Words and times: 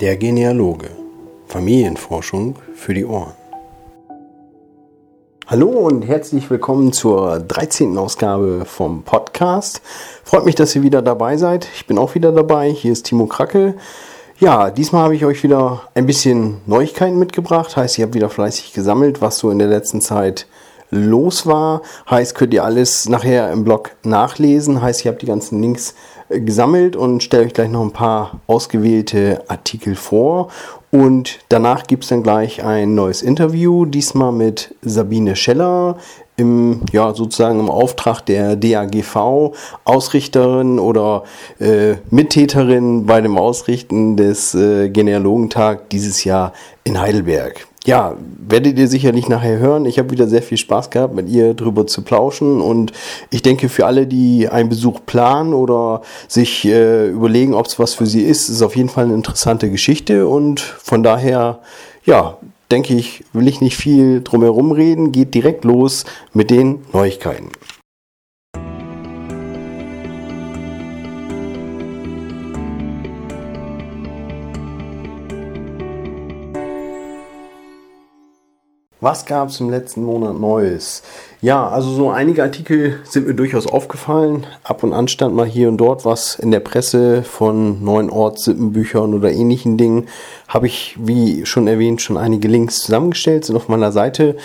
Der 0.00 0.16
Genealoge. 0.16 0.90
Familienforschung 1.48 2.54
für 2.76 2.94
die 2.94 3.04
Ohren. 3.04 3.32
Hallo 5.48 5.70
und 5.70 6.02
herzlich 6.02 6.48
willkommen 6.50 6.92
zur 6.92 7.40
13. 7.40 7.98
Ausgabe 7.98 8.64
vom 8.64 9.02
Podcast. 9.02 9.82
Freut 10.22 10.44
mich, 10.44 10.54
dass 10.54 10.76
ihr 10.76 10.84
wieder 10.84 11.02
dabei 11.02 11.36
seid. 11.36 11.66
Ich 11.74 11.88
bin 11.88 11.98
auch 11.98 12.14
wieder 12.14 12.30
dabei. 12.30 12.70
Hier 12.70 12.92
ist 12.92 13.06
Timo 13.06 13.26
Kracke. 13.26 13.74
Ja, 14.38 14.70
diesmal 14.70 15.02
habe 15.02 15.16
ich 15.16 15.24
euch 15.24 15.42
wieder 15.42 15.88
ein 15.94 16.06
bisschen 16.06 16.58
Neuigkeiten 16.66 17.18
mitgebracht. 17.18 17.76
Heißt, 17.76 17.98
ihr 17.98 18.04
habt 18.04 18.14
wieder 18.14 18.30
fleißig 18.30 18.72
gesammelt, 18.72 19.20
was 19.20 19.38
so 19.38 19.50
in 19.50 19.58
der 19.58 19.66
letzten 19.66 20.00
Zeit 20.00 20.46
los 20.90 21.46
war. 21.46 21.82
Heißt, 22.10 22.34
könnt 22.34 22.54
ihr 22.54 22.64
alles 22.64 23.08
nachher 23.08 23.52
im 23.52 23.64
Blog 23.64 23.92
nachlesen. 24.02 24.80
Heißt, 24.80 25.04
ihr 25.04 25.10
habt 25.10 25.22
die 25.22 25.26
ganzen 25.26 25.60
Links 25.60 25.94
äh, 26.28 26.40
gesammelt 26.40 26.96
und 26.96 27.22
stelle 27.22 27.44
euch 27.44 27.54
gleich 27.54 27.70
noch 27.70 27.82
ein 27.82 27.92
paar 27.92 28.40
ausgewählte 28.46 29.42
Artikel 29.48 29.94
vor. 29.94 30.48
Und 30.90 31.40
danach 31.50 31.86
gibt 31.86 32.04
es 32.04 32.10
dann 32.10 32.22
gleich 32.22 32.64
ein 32.64 32.94
neues 32.94 33.22
Interview, 33.22 33.84
diesmal 33.84 34.32
mit 34.32 34.74
Sabine 34.82 35.36
Scheller 35.36 35.98
im, 36.38 36.80
ja, 36.92 37.14
sozusagen 37.14 37.60
im 37.60 37.68
Auftrag 37.68 38.22
der 38.22 38.56
DAGV, 38.56 39.52
Ausrichterin 39.84 40.78
oder 40.78 41.24
äh, 41.60 41.96
Mittäterin 42.10 43.04
bei 43.04 43.20
dem 43.20 43.36
Ausrichten 43.36 44.16
des 44.16 44.54
äh, 44.54 44.88
Genealogentag 44.88 45.90
dieses 45.90 46.24
Jahr 46.24 46.54
in 46.84 46.98
Heidelberg 46.98 47.68
ja, 47.88 48.16
werdet 48.46 48.78
ihr 48.78 48.86
sicherlich 48.86 49.30
nachher 49.30 49.58
hören. 49.58 49.86
Ich 49.86 49.98
habe 49.98 50.10
wieder 50.10 50.28
sehr 50.28 50.42
viel 50.42 50.58
Spaß 50.58 50.90
gehabt, 50.90 51.14
mit 51.14 51.26
ihr 51.30 51.54
drüber 51.54 51.86
zu 51.86 52.02
plauschen. 52.02 52.60
Und 52.60 52.92
ich 53.30 53.40
denke, 53.40 53.70
für 53.70 53.86
alle, 53.86 54.06
die 54.06 54.46
einen 54.46 54.68
Besuch 54.68 55.00
planen 55.06 55.54
oder 55.54 56.02
sich 56.28 56.66
äh, 56.66 57.08
überlegen, 57.08 57.54
ob 57.54 57.64
es 57.64 57.78
was 57.78 57.94
für 57.94 58.04
sie 58.04 58.22
ist, 58.22 58.50
ist 58.50 58.60
auf 58.60 58.76
jeden 58.76 58.90
Fall 58.90 59.04
eine 59.04 59.14
interessante 59.14 59.70
Geschichte. 59.70 60.28
Und 60.28 60.60
von 60.60 61.02
daher, 61.02 61.60
ja, 62.04 62.36
denke 62.70 62.94
ich, 62.94 63.24
will 63.32 63.48
ich 63.48 63.60
nicht 63.60 63.76
viel 63.76 64.22
drumherum 64.22 64.72
reden. 64.72 65.12
Geht 65.12 65.34
direkt 65.34 65.64
los 65.64 66.04
mit 66.32 66.50
den 66.50 66.80
Neuigkeiten. 66.92 67.50
Was 79.00 79.26
gab 79.26 79.50
es 79.50 79.60
im 79.60 79.70
letzten 79.70 80.02
Monat 80.02 80.40
Neues? 80.40 81.04
Ja, 81.40 81.68
also 81.68 81.88
so 81.92 82.10
einige 82.10 82.42
Artikel 82.42 82.98
sind 83.04 83.28
mir 83.28 83.34
durchaus 83.34 83.68
aufgefallen. 83.68 84.44
Ab 84.64 84.82
und 84.82 84.92
an 84.92 85.06
stand 85.06 85.36
mal 85.36 85.46
hier 85.46 85.68
und 85.68 85.76
dort 85.76 86.04
was 86.04 86.34
in 86.34 86.50
der 86.50 86.58
Presse 86.58 87.22
von 87.22 87.84
neuen 87.84 88.10
Ortssippenbüchern 88.10 89.14
oder 89.14 89.30
ähnlichen 89.30 89.76
Dingen. 89.76 90.08
Habe 90.48 90.66
ich, 90.66 90.96
wie 90.98 91.46
schon 91.46 91.68
erwähnt, 91.68 92.02
schon 92.02 92.16
einige 92.16 92.48
Links 92.48 92.80
zusammengestellt, 92.80 93.44
sind 93.44 93.56
auf 93.56 93.68
meiner 93.68 93.92
Seite. 93.92 94.36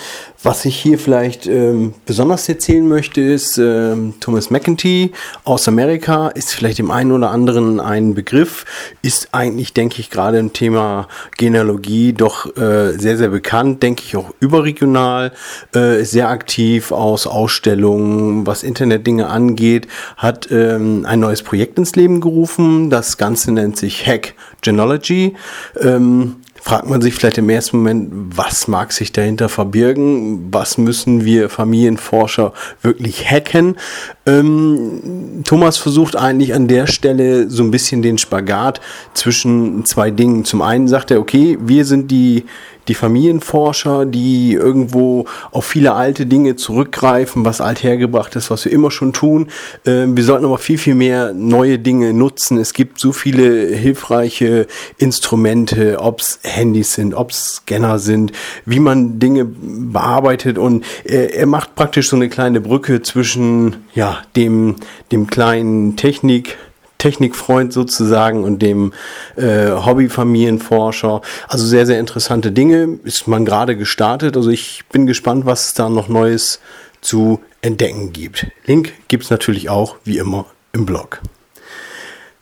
Was 0.42 0.64
ich 0.66 0.76
hier 0.76 0.98
vielleicht 0.98 1.46
ähm, 1.46 1.94
besonders 2.06 2.48
erzählen 2.48 2.86
möchte, 2.86 3.20
ist 3.22 3.58
ähm, 3.58 4.14
Thomas 4.20 4.50
McEntee 4.50 5.12
aus 5.44 5.66
Amerika. 5.66 6.28
Ist 6.28 6.54
vielleicht 6.54 6.78
dem 6.78 6.90
einen 6.90 7.12
oder 7.12 7.30
anderen 7.30 7.80
ein 7.80 8.14
Begriff. 8.14 8.66
Ist 9.02 9.28
eigentlich, 9.32 9.72
denke 9.72 10.00
ich, 10.00 10.10
gerade 10.10 10.38
im 10.38 10.52
Thema 10.52 11.08
Genealogie 11.38 12.12
doch 12.12 12.54
äh, 12.56 12.92
sehr, 12.98 13.16
sehr 13.16 13.30
bekannt. 13.30 13.82
Denke 13.82 14.02
ich 14.04 14.16
auch 14.16 14.34
überregional. 14.40 15.32
Äh, 15.74 16.02
ist 16.02 16.10
sehr 16.10 16.28
aktiv 16.28 16.92
aus 16.92 17.26
Ausstellungen, 17.26 18.46
was 18.46 18.62
Internetdinge 18.62 19.28
angeht, 19.28 19.88
hat 20.16 20.50
ähm, 20.50 21.04
ein 21.06 21.20
neues 21.20 21.42
Projekt 21.42 21.78
ins 21.78 21.96
Leben 21.96 22.20
gerufen. 22.20 22.90
Das 22.90 23.16
Ganze 23.16 23.52
nennt 23.52 23.76
sich 23.76 24.06
Hack 24.06 24.34
Genealogy. 24.64 25.34
Ähm, 25.80 26.36
fragt 26.64 26.88
man 26.88 27.02
sich 27.02 27.14
vielleicht 27.14 27.36
im 27.36 27.50
ersten 27.50 27.76
Moment, 27.76 28.10
was 28.36 28.68
mag 28.68 28.92
sich 28.92 29.12
dahinter 29.12 29.50
verbirgen? 29.50 30.48
Was 30.50 30.78
müssen 30.78 31.26
wir 31.26 31.50
Familienforscher 31.50 32.54
wirklich 32.80 33.30
hacken? 33.30 33.76
Ähm, 34.24 35.42
Thomas 35.44 35.76
versucht 35.76 36.16
eigentlich 36.16 36.54
an 36.54 36.66
der 36.66 36.86
Stelle 36.86 37.50
so 37.50 37.62
ein 37.62 37.70
bisschen 37.70 38.00
den 38.00 38.16
Spagat 38.16 38.80
zwischen 39.12 39.84
zwei 39.84 40.10
Dingen. 40.10 40.46
Zum 40.46 40.62
einen 40.62 40.88
sagt 40.88 41.10
er, 41.10 41.20
okay, 41.20 41.58
wir 41.60 41.84
sind 41.84 42.10
die 42.10 42.44
die 42.88 42.94
Familienforscher, 42.94 44.06
die 44.06 44.52
irgendwo 44.52 45.26
auf 45.50 45.64
viele 45.64 45.94
alte 45.94 46.26
Dinge 46.26 46.56
zurückgreifen, 46.56 47.44
was 47.44 47.60
althergebracht 47.60 48.36
ist, 48.36 48.50
was 48.50 48.64
wir 48.64 48.72
immer 48.72 48.90
schon 48.90 49.12
tun. 49.12 49.48
Ähm, 49.86 50.16
wir 50.16 50.24
sollten 50.24 50.44
aber 50.44 50.58
viel, 50.58 50.78
viel 50.78 50.94
mehr 50.94 51.32
neue 51.32 51.78
Dinge 51.78 52.12
nutzen. 52.12 52.58
Es 52.58 52.72
gibt 52.72 53.00
so 53.00 53.12
viele 53.12 53.66
hilfreiche 53.74 54.66
Instrumente, 54.98 55.98
ob 56.00 56.20
es 56.20 56.40
Handys 56.42 56.94
sind, 56.94 57.14
ob 57.14 57.30
es 57.30 57.56
Scanner 57.56 57.98
sind, 57.98 58.32
wie 58.66 58.80
man 58.80 59.18
Dinge 59.18 59.44
bearbeitet 59.46 60.58
und 60.58 60.84
er, 61.04 61.34
er 61.34 61.46
macht 61.46 61.74
praktisch 61.74 62.08
so 62.08 62.16
eine 62.16 62.28
kleine 62.28 62.60
Brücke 62.60 63.02
zwischen 63.02 63.76
ja, 63.94 64.18
dem, 64.36 64.76
dem 65.12 65.26
kleinen 65.26 65.96
Technik- 65.96 66.56
Technikfreund 67.04 67.70
sozusagen 67.70 68.44
und 68.44 68.62
dem 68.62 68.94
äh, 69.36 69.68
Hobbyfamilienforscher. 69.72 71.20
Also 71.48 71.66
sehr, 71.66 71.84
sehr 71.84 72.00
interessante 72.00 72.50
Dinge. 72.50 72.98
Ist 73.04 73.28
man 73.28 73.44
gerade 73.44 73.76
gestartet. 73.76 74.38
Also 74.38 74.48
ich 74.48 74.84
bin 74.90 75.06
gespannt, 75.06 75.44
was 75.44 75.66
es 75.66 75.74
da 75.74 75.90
noch 75.90 76.08
Neues 76.08 76.60
zu 77.02 77.40
entdecken 77.60 78.14
gibt. 78.14 78.46
Link 78.64 78.94
gibt 79.08 79.24
es 79.24 79.30
natürlich 79.30 79.68
auch 79.68 79.96
wie 80.04 80.16
immer 80.16 80.46
im 80.72 80.86
Blog. 80.86 81.20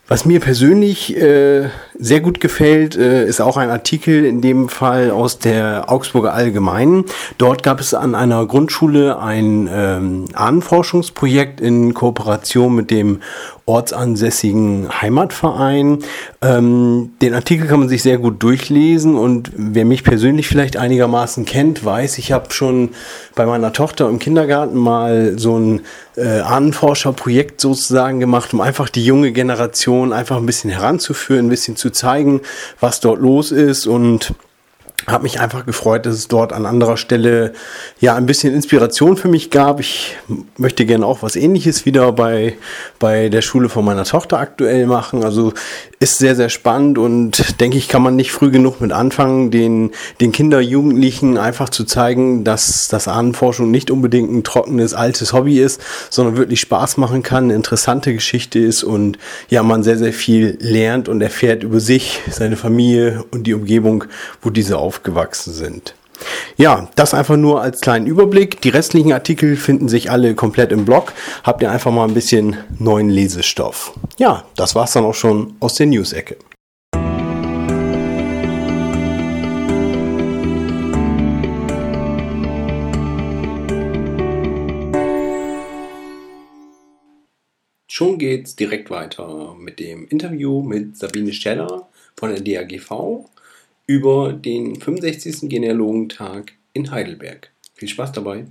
Was 0.06 0.26
mir 0.26 0.38
persönlich 0.38 1.16
äh, 1.16 1.68
sehr 2.02 2.20
gut 2.20 2.40
gefällt, 2.40 2.96
äh, 2.96 3.24
ist 3.26 3.40
auch 3.40 3.56
ein 3.56 3.70
Artikel 3.70 4.24
in 4.24 4.40
dem 4.40 4.68
Fall 4.68 5.12
aus 5.12 5.38
der 5.38 5.84
Augsburger 5.86 6.34
Allgemeinen. 6.34 7.04
Dort 7.38 7.62
gab 7.62 7.78
es 7.78 7.94
an 7.94 8.16
einer 8.16 8.44
Grundschule 8.46 9.20
ein 9.20 9.70
ähm, 9.72 10.24
Ahnenforschungsprojekt 10.34 11.60
in 11.60 11.94
Kooperation 11.94 12.74
mit 12.74 12.90
dem 12.90 13.20
ortsansässigen 13.64 14.88
Heimatverein. 15.00 15.98
Ähm, 16.42 17.12
den 17.22 17.34
Artikel 17.34 17.68
kann 17.68 17.78
man 17.78 17.88
sich 17.88 18.02
sehr 18.02 18.18
gut 18.18 18.42
durchlesen 18.42 19.14
und 19.14 19.52
wer 19.54 19.84
mich 19.84 20.02
persönlich 20.02 20.48
vielleicht 20.48 20.76
einigermaßen 20.76 21.44
kennt, 21.44 21.84
weiß, 21.84 22.18
ich 22.18 22.32
habe 22.32 22.52
schon 22.52 22.90
bei 23.36 23.46
meiner 23.46 23.72
Tochter 23.72 24.08
im 24.08 24.18
Kindergarten 24.18 24.76
mal 24.76 25.38
so 25.38 25.56
ein 25.56 25.82
äh, 26.16 26.40
Ahnenforscherprojekt 26.40 27.60
sozusagen 27.60 28.18
gemacht, 28.18 28.52
um 28.52 28.60
einfach 28.60 28.88
die 28.88 29.04
junge 29.04 29.30
Generation 29.30 30.12
einfach 30.12 30.38
ein 30.38 30.46
bisschen 30.46 30.70
heranzuführen, 30.70 31.46
ein 31.46 31.50
bisschen 31.50 31.76
zu 31.76 31.91
zeigen, 31.92 32.40
was 32.80 33.00
dort 33.00 33.20
los 33.20 33.52
ist 33.52 33.86
und 33.86 34.34
habe 35.06 35.24
mich 35.24 35.40
einfach 35.40 35.66
gefreut, 35.66 36.06
dass 36.06 36.14
es 36.14 36.28
dort 36.28 36.52
an 36.52 36.66
anderer 36.66 36.96
Stelle 36.96 37.52
ja 37.98 38.14
ein 38.14 38.26
bisschen 38.26 38.54
Inspiration 38.54 39.16
für 39.16 39.28
mich 39.28 39.50
gab. 39.50 39.80
Ich 39.80 40.16
möchte 40.56 40.86
gerne 40.86 41.06
auch 41.06 41.22
was 41.22 41.34
ähnliches 41.34 41.86
wieder 41.86 42.12
bei, 42.12 42.56
bei 42.98 43.28
der 43.28 43.42
Schule 43.42 43.68
von 43.68 43.84
meiner 43.84 44.04
Tochter 44.04 44.38
aktuell 44.38 44.86
machen. 44.86 45.24
Also 45.24 45.52
ist 46.02 46.18
sehr, 46.18 46.36
sehr 46.36 46.48
spannend 46.48 46.98
und 46.98 47.60
denke 47.60 47.78
ich, 47.78 47.88
kann 47.88 48.02
man 48.02 48.16
nicht 48.16 48.32
früh 48.32 48.50
genug 48.50 48.80
mit 48.80 48.92
anfangen, 48.92 49.50
den, 49.50 49.90
den 50.20 50.32
Kinder, 50.32 50.60
Jugendlichen 50.60 51.38
einfach 51.38 51.68
zu 51.68 51.84
zeigen, 51.84 52.44
dass 52.44 52.88
das 52.88 53.08
Ahnenforschung 53.08 53.70
nicht 53.70 53.90
unbedingt 53.90 54.30
ein 54.32 54.44
trockenes, 54.44 54.94
altes 54.94 55.32
Hobby 55.32 55.58
ist, 55.58 55.80
sondern 56.10 56.36
wirklich 56.36 56.60
Spaß 56.60 56.96
machen 56.96 57.22
kann, 57.22 57.44
eine 57.44 57.54
interessante 57.54 58.14
Geschichte 58.14 58.58
ist 58.60 58.84
und 58.84 59.18
ja, 59.48 59.62
man 59.62 59.82
sehr, 59.82 59.98
sehr 59.98 60.12
viel 60.12 60.58
lernt 60.60 61.08
und 61.08 61.20
erfährt 61.20 61.62
über 61.62 61.80
sich, 61.80 62.20
seine 62.30 62.56
Familie 62.56 63.24
und 63.30 63.46
die 63.46 63.54
Umgebung, 63.54 64.04
wo 64.42 64.50
diese 64.50 64.78
auf 64.78 64.92
aufgewachsen 64.92 65.54
sind. 65.54 65.94
Ja, 66.56 66.88
das 66.96 67.14
einfach 67.14 67.36
nur 67.36 67.60
als 67.60 67.80
kleinen 67.80 68.06
Überblick. 68.06 68.60
Die 68.60 68.68
restlichen 68.68 69.12
Artikel 69.12 69.56
finden 69.56 69.88
sich 69.88 70.10
alle 70.10 70.34
komplett 70.34 70.72
im 70.72 70.84
Blog. 70.84 71.12
Habt 71.44 71.62
ihr 71.62 71.70
einfach 71.70 71.90
mal 71.90 72.06
ein 72.06 72.14
bisschen 72.14 72.56
neuen 72.78 73.10
Lesestoff. 73.10 73.92
Ja, 74.18 74.44
das 74.56 74.74
war's 74.74 74.92
dann 74.92 75.04
auch 75.04 75.14
schon 75.14 75.56
aus 75.60 75.74
der 75.74 75.86
News-Ecke. 75.86 76.36
Schon 87.94 88.18
geht's 88.18 88.56
direkt 88.56 88.88
weiter 88.88 89.54
mit 89.58 89.78
dem 89.78 90.08
Interview 90.08 90.62
mit 90.62 90.96
Sabine 90.96 91.32
Steller 91.32 91.88
von 92.16 92.30
der 92.30 92.40
DAGV 92.40 93.26
über 93.92 94.32
den 94.32 94.76
65. 94.76 95.50
Genealogentag 95.50 96.52
in 96.72 96.90
Heidelberg. 96.90 97.52
Viel 97.74 97.88
Spaß 97.88 98.12
dabei! 98.12 98.46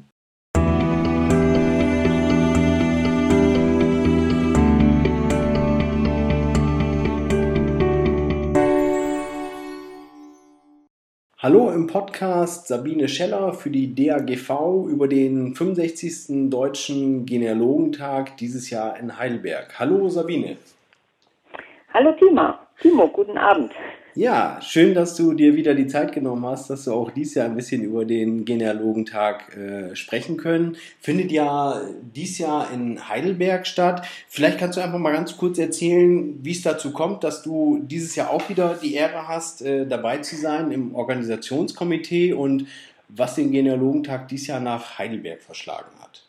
Hallo 11.40 11.72
im 11.72 11.88
Podcast 11.88 12.68
Sabine 12.68 13.08
Scheller 13.08 13.54
für 13.54 13.72
die 13.72 13.96
DAGV 13.96 14.86
über 14.88 15.08
den 15.08 15.56
65. 15.56 16.52
Deutschen 16.52 17.26
Genealogentag 17.26 18.38
dieses 18.38 18.70
Jahr 18.70 19.00
in 19.00 19.18
Heidelberg. 19.18 19.80
Hallo 19.80 20.08
Sabine. 20.08 20.58
Hallo 21.92 22.12
Tima. 22.12 22.60
Timo, 22.80 23.08
guten 23.08 23.40
Abend. 23.40 23.72
Ja, 24.14 24.60
schön, 24.62 24.94
dass 24.94 25.16
du 25.16 25.34
dir 25.34 25.56
wieder 25.56 25.74
die 25.74 25.88
Zeit 25.88 26.12
genommen 26.12 26.46
hast, 26.46 26.70
dass 26.70 26.84
du 26.84 26.94
auch 26.94 27.12
dieses 27.12 27.36
Jahr 27.36 27.46
ein 27.46 27.56
bisschen 27.56 27.82
über 27.82 28.04
den 28.04 28.44
Genealogentag 28.44 29.56
äh, 29.56 29.96
sprechen 29.96 30.36
können. 30.36 30.76
Findet 31.00 31.32
ja 31.32 31.80
dieses 32.02 32.40
Jahr 32.40 32.68
in 32.74 33.08
Heidelberg 33.08 33.66
statt. 33.66 34.06
Vielleicht 34.28 34.60
kannst 34.60 34.78
du 34.78 34.82
einfach 34.82 35.00
mal 35.00 35.14
ganz 35.14 35.38
kurz 35.38 35.60
erzählen, 35.60 36.38
wie 36.44 36.52
es 36.52 36.62
dazu 36.62 36.92
kommt, 36.92 37.24
dass 37.24 37.42
du 37.42 37.80
dieses 37.84 38.18
Jahr 38.18 38.32
auch 38.32 38.50
wieder 38.50 38.78
die 38.82 38.96
Ehre 38.96 39.30
hast, 39.30 39.62
äh, 39.62 39.88
dabei 39.88 40.18
zu 40.18 40.36
sein 40.36 40.72
im 40.72 40.94
Organisationskomitee 40.94 42.34
und 42.34 42.68
was 43.08 43.36
den 43.36 43.52
Genealogentag 43.52 44.28
dieses 44.28 44.48
Jahr 44.48 44.60
nach 44.60 45.00
Heidelberg 45.00 45.42
verschlagen 45.42 45.92
hat. 46.02 46.24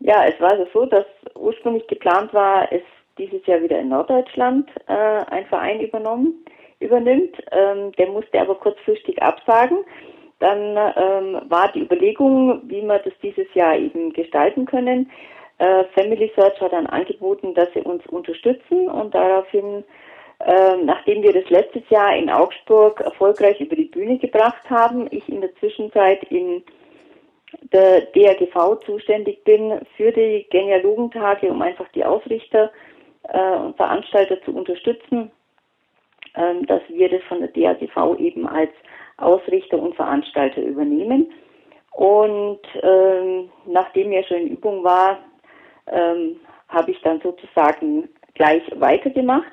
Ja, 0.00 0.26
es 0.26 0.38
war 0.40 0.54
so, 0.74 0.84
dass 0.84 1.06
ursprünglich 1.34 1.86
geplant 1.86 2.34
war, 2.34 2.70
es 2.70 2.82
dieses 3.18 3.44
Jahr 3.46 3.62
wieder 3.62 3.78
in 3.78 3.88
Norddeutschland 3.88 4.68
äh, 4.86 4.92
ein 4.92 5.46
Verein 5.46 5.80
übernommen, 5.80 6.44
übernimmt. 6.80 7.36
Ähm, 7.52 7.92
der 7.92 8.08
musste 8.08 8.40
aber 8.40 8.56
kurzfristig 8.56 9.22
absagen. 9.22 9.78
Dann 10.40 10.76
ähm, 10.96 11.42
war 11.48 11.70
die 11.72 11.82
Überlegung, 11.82 12.62
wie 12.64 12.82
wir 12.82 12.98
das 12.98 13.14
dieses 13.22 13.46
Jahr 13.54 13.76
eben 13.76 14.12
gestalten 14.12 14.66
können. 14.66 15.10
Äh, 15.58 15.84
Family 15.94 16.30
Search 16.34 16.60
hat 16.60 16.72
dann 16.72 16.86
angeboten, 16.86 17.54
dass 17.54 17.72
sie 17.72 17.80
uns 17.80 18.04
unterstützen 18.06 18.88
und 18.88 19.14
daraufhin, 19.14 19.84
äh, 20.40 20.76
nachdem 20.82 21.22
wir 21.22 21.32
das 21.32 21.48
letztes 21.48 21.88
Jahr 21.90 22.16
in 22.16 22.28
Augsburg 22.28 23.00
erfolgreich 23.00 23.60
über 23.60 23.76
die 23.76 23.84
Bühne 23.84 24.18
gebracht 24.18 24.68
haben, 24.68 25.06
ich 25.10 25.28
in 25.28 25.40
der 25.40 25.54
Zwischenzeit 25.56 26.24
in 26.24 26.64
der 27.72 28.00
DRGV 28.00 28.80
zuständig 28.84 29.44
bin 29.44 29.80
für 29.96 30.10
die 30.10 30.46
Genealogentage, 30.50 31.48
um 31.48 31.62
einfach 31.62 31.88
die 31.94 32.04
Ausrichter 32.04 32.72
äh, 33.28 33.56
und 33.56 33.76
Veranstalter 33.76 34.42
zu 34.42 34.52
unterstützen, 34.54 35.30
ähm, 36.34 36.66
dass 36.66 36.82
wir 36.88 37.08
das 37.08 37.22
von 37.24 37.40
der 37.40 37.48
DAGV 37.48 38.18
eben 38.18 38.46
als 38.46 38.70
Ausrichter 39.16 39.78
und 39.78 39.94
Veranstalter 39.94 40.62
übernehmen. 40.62 41.32
Und 41.92 42.60
ähm, 42.82 43.50
nachdem 43.66 44.10
er 44.12 44.24
schon 44.24 44.38
in 44.38 44.48
Übung 44.48 44.82
war, 44.82 45.20
ähm, 45.86 46.40
habe 46.68 46.90
ich 46.90 47.00
dann 47.02 47.20
sozusagen 47.20 48.08
gleich 48.34 48.62
weitergemacht. 48.74 49.52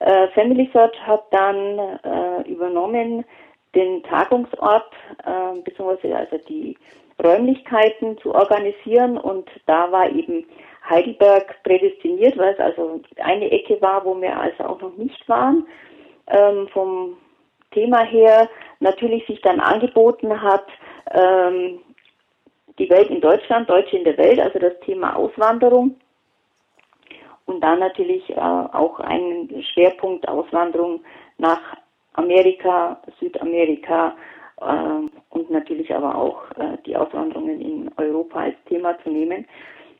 Äh, 0.00 0.28
Family 0.28 0.68
Search 0.72 1.00
hat 1.06 1.24
dann 1.30 1.78
äh, 1.78 2.50
übernommen 2.50 3.24
den 3.74 4.02
Tagungsort 4.02 4.92
äh, 5.24 5.60
bzw. 5.64 6.12
also 6.12 6.38
die 6.48 6.76
Räumlichkeiten 7.22 8.18
zu 8.18 8.34
organisieren 8.34 9.18
und 9.18 9.48
da 9.66 9.90
war 9.90 10.08
eben 10.10 10.46
Heidelberg 10.88 11.62
prädestiniert, 11.62 12.36
weil 12.38 12.54
es 12.54 12.60
also 12.60 13.00
eine 13.18 13.50
Ecke 13.50 13.80
war, 13.80 14.04
wo 14.04 14.20
wir 14.20 14.38
also 14.38 14.64
auch 14.64 14.80
noch 14.80 14.96
nicht 14.96 15.28
waren. 15.28 15.66
Ähm, 16.28 16.68
vom 16.68 17.16
Thema 17.70 18.00
her 18.04 18.48
natürlich 18.80 19.26
sich 19.26 19.40
dann 19.42 19.60
angeboten 19.60 20.40
hat, 20.40 20.66
ähm, 21.12 21.80
die 22.78 22.88
Welt 22.90 23.10
in 23.10 23.20
Deutschland, 23.20 23.68
Deutsche 23.68 23.96
in 23.96 24.04
der 24.04 24.16
Welt, 24.18 24.40
also 24.40 24.58
das 24.58 24.78
Thema 24.80 25.16
Auswanderung. 25.16 25.96
Und 27.46 27.60
dann 27.62 27.80
natürlich 27.80 28.28
äh, 28.30 28.38
auch 28.38 29.00
ein 29.00 29.48
Schwerpunkt 29.72 30.28
Auswanderung 30.28 31.00
nach 31.38 31.60
Amerika, 32.14 33.00
Südamerika 33.20 34.14
äh, 34.60 35.08
und 35.30 35.50
natürlich 35.50 35.94
aber 35.94 36.14
auch 36.14 36.42
äh, 36.58 36.76
die 36.84 36.96
Auswanderungen 36.96 37.60
in 37.60 37.90
Europa 37.96 38.40
als 38.40 38.56
Thema 38.68 38.98
zu 39.02 39.10
nehmen. 39.10 39.46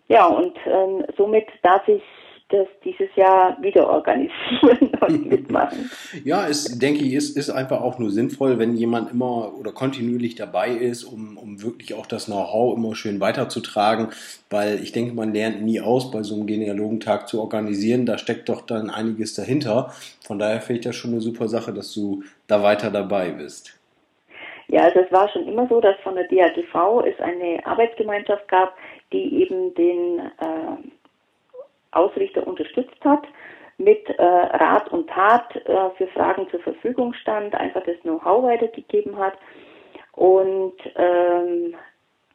Ja, 0.08 0.26
und 0.26 0.56
ähm, 0.66 1.04
somit 1.16 1.46
darf 1.62 1.86
ich 1.86 2.02
das 2.50 2.66
dieses 2.82 3.14
Jahr 3.14 3.60
wieder 3.60 3.86
organisieren 3.88 4.90
und 5.06 5.26
mitmachen. 5.26 5.90
ja, 6.24 6.46
es 6.48 6.78
denke 6.78 7.04
ich, 7.04 7.12
ist, 7.12 7.36
ist 7.36 7.50
einfach 7.50 7.82
auch 7.82 7.98
nur 7.98 8.10
sinnvoll, 8.10 8.58
wenn 8.58 8.74
jemand 8.74 9.10
immer 9.10 9.52
oder 9.58 9.72
kontinuierlich 9.72 10.34
dabei 10.34 10.70
ist, 10.70 11.04
um, 11.04 11.36
um 11.36 11.62
wirklich 11.62 11.92
auch 11.92 12.06
das 12.06 12.24
Know-how 12.24 12.74
immer 12.74 12.94
schön 12.94 13.20
weiterzutragen, 13.20 14.08
weil 14.48 14.82
ich 14.82 14.92
denke, 14.92 15.14
man 15.14 15.34
lernt 15.34 15.62
nie 15.62 15.80
aus, 15.80 16.10
bei 16.10 16.22
so 16.22 16.36
einem 16.36 16.46
Genealogentag 16.46 17.28
zu 17.28 17.40
organisieren. 17.40 18.06
Da 18.06 18.16
steckt 18.16 18.48
doch 18.48 18.62
dann 18.62 18.88
einiges 18.88 19.34
dahinter. 19.34 19.92
Von 20.26 20.38
daher 20.38 20.62
finde 20.62 20.80
ich 20.80 20.86
das 20.86 20.96
schon 20.96 21.10
eine 21.10 21.20
super 21.20 21.48
Sache, 21.48 21.74
dass 21.74 21.92
du 21.92 22.22
da 22.46 22.62
weiter 22.62 22.90
dabei 22.90 23.30
bist. 23.30 23.78
Ja, 24.70 24.82
also 24.82 25.00
es 25.00 25.10
war 25.10 25.28
schon 25.30 25.48
immer 25.48 25.66
so, 25.68 25.80
dass 25.80 25.96
von 26.02 26.14
der 26.14 26.28
DAGV 26.28 27.02
es 27.06 27.18
eine 27.20 27.64
Arbeitsgemeinschaft 27.64 28.46
gab, 28.48 28.74
die 29.12 29.42
eben 29.42 29.74
den 29.74 30.18
äh, 30.18 30.76
Ausrichter 31.92 32.46
unterstützt 32.46 33.02
hat, 33.04 33.22
mit 33.78 34.08
äh, 34.08 34.22
Rat 34.22 34.90
und 34.92 35.08
Tat 35.08 35.54
äh, 35.54 35.90
für 35.96 36.08
Fragen 36.08 36.48
zur 36.50 36.60
Verfügung 36.60 37.14
stand, 37.14 37.54
einfach 37.54 37.82
das 37.84 37.98
Know-how 38.02 38.42
weitergegeben 38.42 39.16
hat. 39.16 39.34
Und 40.12 40.74
ähm, 40.96 41.74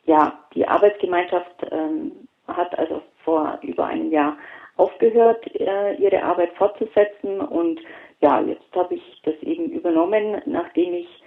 ja, 0.06 0.40
die 0.56 0.66
Arbeitsgemeinschaft 0.66 1.66
ähm, 1.70 2.28
hat 2.48 2.78
also 2.80 3.02
vor 3.24 3.60
über 3.62 3.86
einem 3.86 4.12
Jahr 4.12 4.38
aufgehört, 4.78 5.46
äh, 5.60 5.96
ihre 5.96 6.24
Arbeit 6.24 6.54
fortzusetzen. 6.54 7.42
Und 7.42 7.82
ja, 8.22 8.40
jetzt 8.42 8.74
habe 8.74 8.96
ich 8.96 9.22
das 9.24 9.36
eben 9.42 9.70
übernommen, 9.70 10.42
nachdem 10.46 10.94
ich 10.94 11.24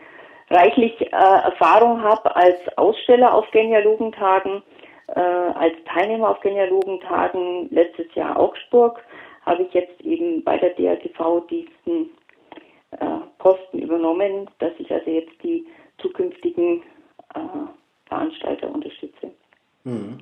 reichlich 0.50 1.00
äh, 1.00 1.08
Erfahrung 1.10 2.02
habe 2.02 2.34
als 2.34 2.56
Aussteller 2.76 3.34
auf 3.34 3.50
Genealogentagen 3.50 4.62
äh, 5.08 5.20
als 5.20 5.74
Teilnehmer 5.86 6.30
auf 6.30 6.40
Genealogentagen 6.40 7.68
letztes 7.70 8.12
Jahr 8.14 8.38
Augsburg 8.38 9.02
habe 9.44 9.62
ich 9.62 9.72
jetzt 9.72 10.00
eben 10.00 10.42
bei 10.42 10.58
der 10.58 10.70
DRTV 10.70 11.46
diesen 11.48 12.10
äh, 12.90 13.18
Posten 13.38 13.78
übernommen, 13.78 14.50
dass 14.58 14.72
ich 14.78 14.90
also 14.90 15.10
jetzt 15.10 15.42
die 15.42 15.66
zukünftigen 15.98 16.82
äh, 17.34 17.38
Veranstalter 18.06 18.68
unterstütze. 18.68 19.30
Mhm. 19.84 20.18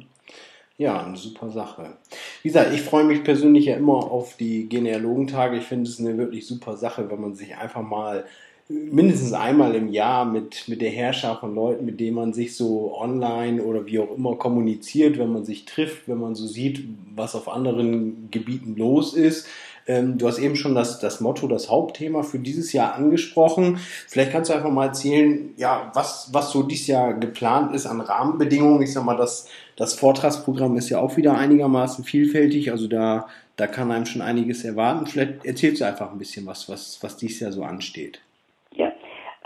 Ja, 0.76 1.04
eine 1.04 1.16
super 1.16 1.50
Sache. 1.50 1.96
Wie 2.42 2.48
gesagt, 2.48 2.74
ich 2.74 2.82
freue 2.82 3.04
mich 3.04 3.22
persönlich 3.22 3.66
ja 3.66 3.76
immer 3.76 4.10
auf 4.10 4.36
die 4.36 4.68
Genealogentage. 4.68 5.56
Ich 5.58 5.64
finde 5.64 5.88
es 5.88 6.00
eine 6.00 6.18
wirklich 6.18 6.46
super 6.46 6.76
Sache, 6.76 7.10
wenn 7.10 7.20
man 7.20 7.34
sich 7.34 7.56
einfach 7.56 7.82
mal 7.82 8.24
mindestens 8.68 9.32
einmal 9.32 9.74
im 9.74 9.92
Jahr 9.92 10.24
mit, 10.24 10.68
mit 10.68 10.80
der 10.80 10.90
Herrschaft 10.90 11.40
von 11.40 11.54
Leuten, 11.54 11.84
mit 11.84 12.00
denen 12.00 12.16
man 12.16 12.32
sich 12.32 12.56
so 12.56 12.96
online 12.96 13.62
oder 13.62 13.86
wie 13.86 13.98
auch 13.98 14.16
immer 14.16 14.36
kommuniziert, 14.36 15.18
wenn 15.18 15.32
man 15.32 15.44
sich 15.44 15.66
trifft, 15.66 16.08
wenn 16.08 16.18
man 16.18 16.34
so 16.34 16.46
sieht, 16.46 16.84
was 17.14 17.34
auf 17.34 17.48
anderen 17.48 18.30
Gebieten 18.30 18.76
los 18.76 19.14
ist. 19.14 19.46
Ähm, 19.86 20.16
du 20.16 20.26
hast 20.26 20.38
eben 20.38 20.56
schon 20.56 20.74
das, 20.74 20.98
das 20.98 21.20
Motto, 21.20 21.46
das 21.46 21.70
Hauptthema 21.70 22.22
für 22.22 22.38
dieses 22.38 22.72
Jahr 22.72 22.94
angesprochen. 22.94 23.78
Vielleicht 24.08 24.32
kannst 24.32 24.48
du 24.48 24.54
einfach 24.54 24.70
mal 24.70 24.86
erzählen, 24.86 25.52
ja, 25.58 25.90
was, 25.94 26.30
was 26.32 26.50
so 26.50 26.62
dieses 26.62 26.86
Jahr 26.86 27.12
geplant 27.14 27.74
ist 27.74 27.84
an 27.84 28.00
Rahmenbedingungen. 28.00 28.80
Ich 28.80 28.94
sag 28.94 29.04
mal, 29.04 29.16
das, 29.16 29.46
das 29.76 29.92
Vortragsprogramm 29.92 30.76
ist 30.78 30.88
ja 30.88 31.00
auch 31.00 31.18
wieder 31.18 31.36
einigermaßen 31.36 32.02
vielfältig. 32.04 32.70
Also 32.70 32.88
da, 32.88 33.28
da 33.56 33.66
kann 33.66 33.92
einem 33.92 34.06
schon 34.06 34.22
einiges 34.22 34.64
erwarten. 34.64 35.06
Vielleicht 35.06 35.44
erzählst 35.44 35.82
du 35.82 35.84
einfach 35.84 36.10
ein 36.10 36.18
bisschen 36.18 36.46
was, 36.46 36.66
was, 36.70 36.98
was 37.02 37.18
dieses 37.18 37.40
Jahr 37.40 37.52
so 37.52 37.62
ansteht. 37.62 38.20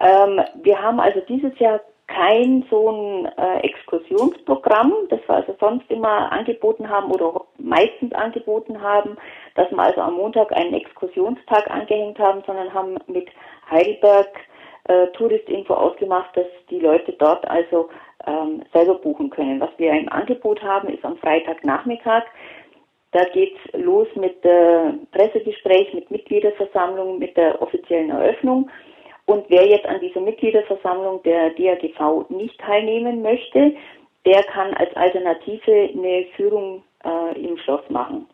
Ähm, 0.01 0.41
wir 0.63 0.81
haben 0.81 1.01
also 1.01 1.21
dieses 1.29 1.59
Jahr 1.59 1.81
kein 2.09 2.65
so 2.71 2.91
ein 2.91 3.27
äh, 3.37 3.61
Exkursionsprogramm, 3.61 4.95
das 5.11 5.21
wir 5.27 5.37
also 5.37 5.55
sonst 5.61 5.91
immer 5.91 6.33
angeboten 6.33 6.89
haben 6.89 7.13
oder 7.13 7.45
meistens 7.59 8.13
angeboten 8.15 8.81
haben, 8.81 9.17
dass 9.55 9.71
wir 9.71 9.79
also 9.79 10.01
am 10.01 10.15
Montag 10.15 10.51
einen 10.57 10.75
Exkursionstag 10.75 11.71
angehängt 11.71 12.19
haben, 12.19 12.43
sondern 12.47 12.73
haben 12.73 12.97
mit 13.07 13.29
Heidelberg 13.71 14.29
äh, 14.85 15.09
Touristinfo 15.09 15.75
ausgemacht, 15.75 16.35
dass 16.35 16.47
die 16.71 16.81
Leute 16.81 17.13
dort 17.13 17.47
also 17.49 17.91
ähm, 18.27 18.63
selber 18.73 18.95
buchen 18.95 19.29
können. 19.29 19.61
Was 19.61 19.71
wir 19.77 19.93
im 19.93 20.09
Angebot 20.09 20.63
haben, 20.63 20.89
ist 20.89 21.05
am 21.05 21.19
Freitagnachmittag. 21.19 22.25
Da 23.13 23.25
geht's 23.33 23.61
los 23.75 24.09
mit 24.17 24.45
äh, 24.45 24.93
Pressegespräch, 25.13 25.93
mit 25.93 26.11
Mitgliederversammlung, 26.11 27.19
mit 27.19 27.37
der 27.37 27.61
offiziellen 27.61 28.11
Eröffnung. 28.11 28.71
Und 29.29 29.45
wer 29.51 29.67
jetzt 29.67 29.85
an 29.85 30.01
dieser 30.01 30.23
Mitgliederversammlung 30.23 31.23
der 31.23 31.51
DAGV 31.51 32.31
nicht 32.31 32.59
teilnehmen 32.59 33.21
möchte, 33.21 33.75
der 34.25 34.43
kann 34.45 34.73
als 34.73 34.97
Alternative 34.97 35.91
eine 35.93 36.25
Führung 36.35 36.83
äh, 37.05 37.39
im 37.39 37.59
Schloss 37.59 37.83
machen. 37.91 38.27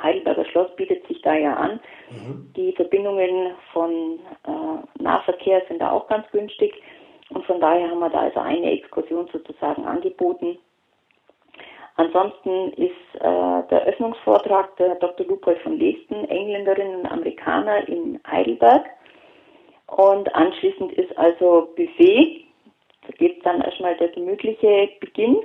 Heidelberger 0.00 0.44
Schloss 0.44 0.68
bietet 0.76 1.04
sich 1.08 1.20
da 1.22 1.34
ja 1.34 1.52
an. 1.54 1.80
Mhm. 2.10 2.52
Die 2.54 2.70
Verbindungen 2.74 3.54
von 3.72 4.20
äh, 4.46 5.02
Nahverkehr 5.02 5.62
sind 5.66 5.82
da 5.82 5.90
auch 5.90 6.06
ganz 6.06 6.30
günstig. 6.30 6.80
Und 7.30 7.44
von 7.46 7.60
daher 7.60 7.90
haben 7.90 7.98
wir 7.98 8.10
da 8.10 8.20
also 8.20 8.38
eine 8.38 8.70
Exkursion 8.70 9.28
sozusagen 9.32 9.84
angeboten. 9.84 10.58
Ansonsten 11.96 12.72
ist 12.74 13.14
äh, 13.14 13.68
der 13.68 13.84
Öffnungsvortrag 13.86 14.76
der 14.76 14.94
Dr. 14.94 15.26
Lupold 15.26 15.58
von 15.62 15.76
Lesten, 15.76 16.24
Engländerin 16.26 16.94
und 17.00 17.06
Amerikaner 17.06 17.88
in 17.88 18.20
Heidelberg. 18.30 18.86
Und 19.86 20.34
anschließend 20.34 20.92
ist 20.92 21.16
also 21.16 21.68
Buffet. 21.76 22.44
Da 23.02 23.12
geht 23.18 23.44
dann 23.46 23.60
erstmal 23.60 23.96
der 23.96 24.08
gemütliche 24.08 24.88
Beginn. 25.00 25.38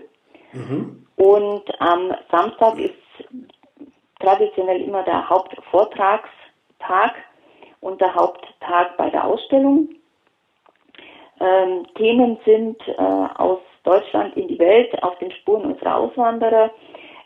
Mhm. 0.53 1.05
Und 1.17 1.81
am 1.81 2.15
Samstag 2.31 2.79
ist 2.79 2.95
traditionell 4.19 4.81
immer 4.81 5.03
der 5.03 5.29
Hauptvortragstag. 5.29 7.13
und 7.81 7.99
der 7.99 8.13
Haupttag 8.13 8.95
bei 8.97 9.09
der 9.09 9.25
Ausstellung. 9.25 9.89
Ähm, 11.39 11.87
Themen 11.95 12.37
sind 12.45 12.77
äh, 12.87 13.01
aus 13.37 13.59
Deutschland 13.83 14.37
in 14.37 14.47
die 14.47 14.59
Welt, 14.59 15.01
auf 15.01 15.17
den 15.17 15.31
Spuren 15.31 15.65
unserer 15.65 15.95
Auswanderer. 15.97 16.69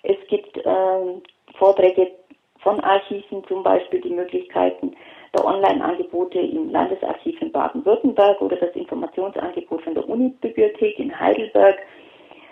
Es 0.03 0.15
gibt 0.29 0.57
äh, 0.57 1.21
Vorträge 1.57 2.11
von 2.59 2.79
Archiven, 2.79 3.43
zum 3.47 3.63
Beispiel 3.63 3.99
die 4.01 4.11
Möglichkeiten 4.13 4.95
der 5.35 5.45
Online-Angebote 5.45 6.39
im 6.39 6.71
Landesarchiv 6.71 7.41
in 7.41 7.51
Baden-Württemberg 7.51 8.41
oder 8.41 8.55
das 8.55 8.75
Informationsangebot 8.75 9.81
von 9.81 9.93
der 9.93 10.07
Unibibliothek 10.07 10.97
in 10.99 11.19
Heidelberg. 11.19 11.77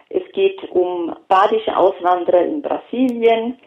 Es 0.09 0.23
geht 0.33 0.61
um 0.71 1.15
badische 1.27 1.75
Auswanderer 1.75 2.41
in 2.41 2.61
Brasilien. 2.61 3.57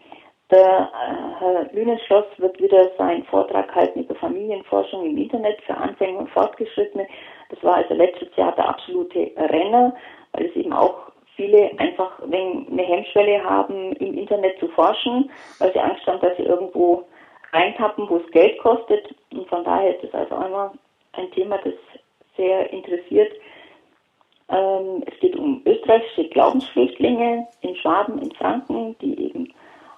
Der 0.51 0.89
äh, 0.93 1.39
Herr 1.39 1.69
Lünenschloss 1.73 2.25
wird 2.37 2.61
wieder 2.61 2.91
seinen 2.97 3.23
Vortrag 3.25 3.73
halten 3.75 4.01
über 4.01 4.15
Familienforschung 4.15 5.05
im 5.05 5.17
Internet 5.17 5.61
für 5.63 5.75
Anfänger 5.75 6.19
und 6.19 6.29
Fortgeschrittene. 6.29 7.07
Das 7.49 7.61
war 7.63 7.75
also 7.75 7.93
letztes 7.95 8.33
Jahr 8.35 8.53
der 8.55 8.69
absolute 8.69 9.31
Renner, 9.35 9.93
weil 10.33 10.45
es 10.45 10.55
eben 10.55 10.71
auch 10.71 11.11
viele 11.35 11.71
einfach 11.77 12.21
eine 12.21 12.83
Hemmschwelle 12.83 13.43
haben, 13.43 13.93
im 13.93 14.17
Internet 14.17 14.59
zu 14.59 14.67
forschen, 14.69 15.29
weil 15.59 15.73
sie 15.73 15.79
Angst 15.79 16.05
haben, 16.07 16.19
dass 16.21 16.35
sie 16.37 16.43
irgendwo 16.43 17.03
reintappen, 17.53 18.09
wo 18.09 18.17
es 18.17 18.31
Geld 18.31 18.57
kostet. 18.59 19.13
Und 19.31 19.47
von 19.47 19.63
daher 19.63 19.95
ist 19.95 20.03
es 20.03 20.13
also 20.13 20.35
einmal 20.35 20.71
ein 21.13 21.31
Thema, 21.31 21.57
das 21.63 21.73
sehr 22.35 22.71
interessiert. 22.71 23.31
Ähm, 24.49 25.03
es 25.05 25.19
geht 25.19 25.35
um 25.35 25.61
österreichische 25.65 26.29
Glaubensflüchtlinge 26.29 27.47
in 27.61 27.75
Schwaben, 27.75 28.21
in 28.21 28.31
Franken, 28.33 28.95
die 29.01 29.27
eben 29.27 29.53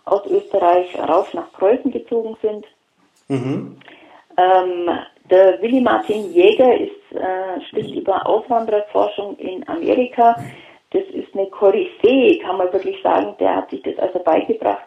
aus 0.06 0.26
Österreich 0.26 0.98
raus 0.98 1.28
nach 1.34 1.52
Preußen 1.54 1.92
gezogen 1.92 2.36
sind. 2.42 2.66
Mhm. 3.28 3.78
Ähm, 4.38 4.90
der 5.30 5.62
Willi 5.62 5.82
Martin 5.82 6.32
Jäger 6.34 6.76
ist, 6.76 7.16
äh, 7.16 7.62
spricht 7.68 7.94
über 7.94 8.26
Auswandererforschung 8.26 9.38
in 9.38 9.68
Amerika. 9.68 10.36
Das 10.92 11.04
ist 11.14 11.36
eine 11.36 11.48
Koryphäe, 11.48 12.40
kann 12.40 12.58
man 12.58 12.74
wirklich 12.74 13.00
sagen. 13.04 13.36
Der 13.40 13.58
hat 13.58 13.70
sich 13.70 13.84
das 13.84 14.00
also 14.00 14.20
beigebracht. 14.20 14.86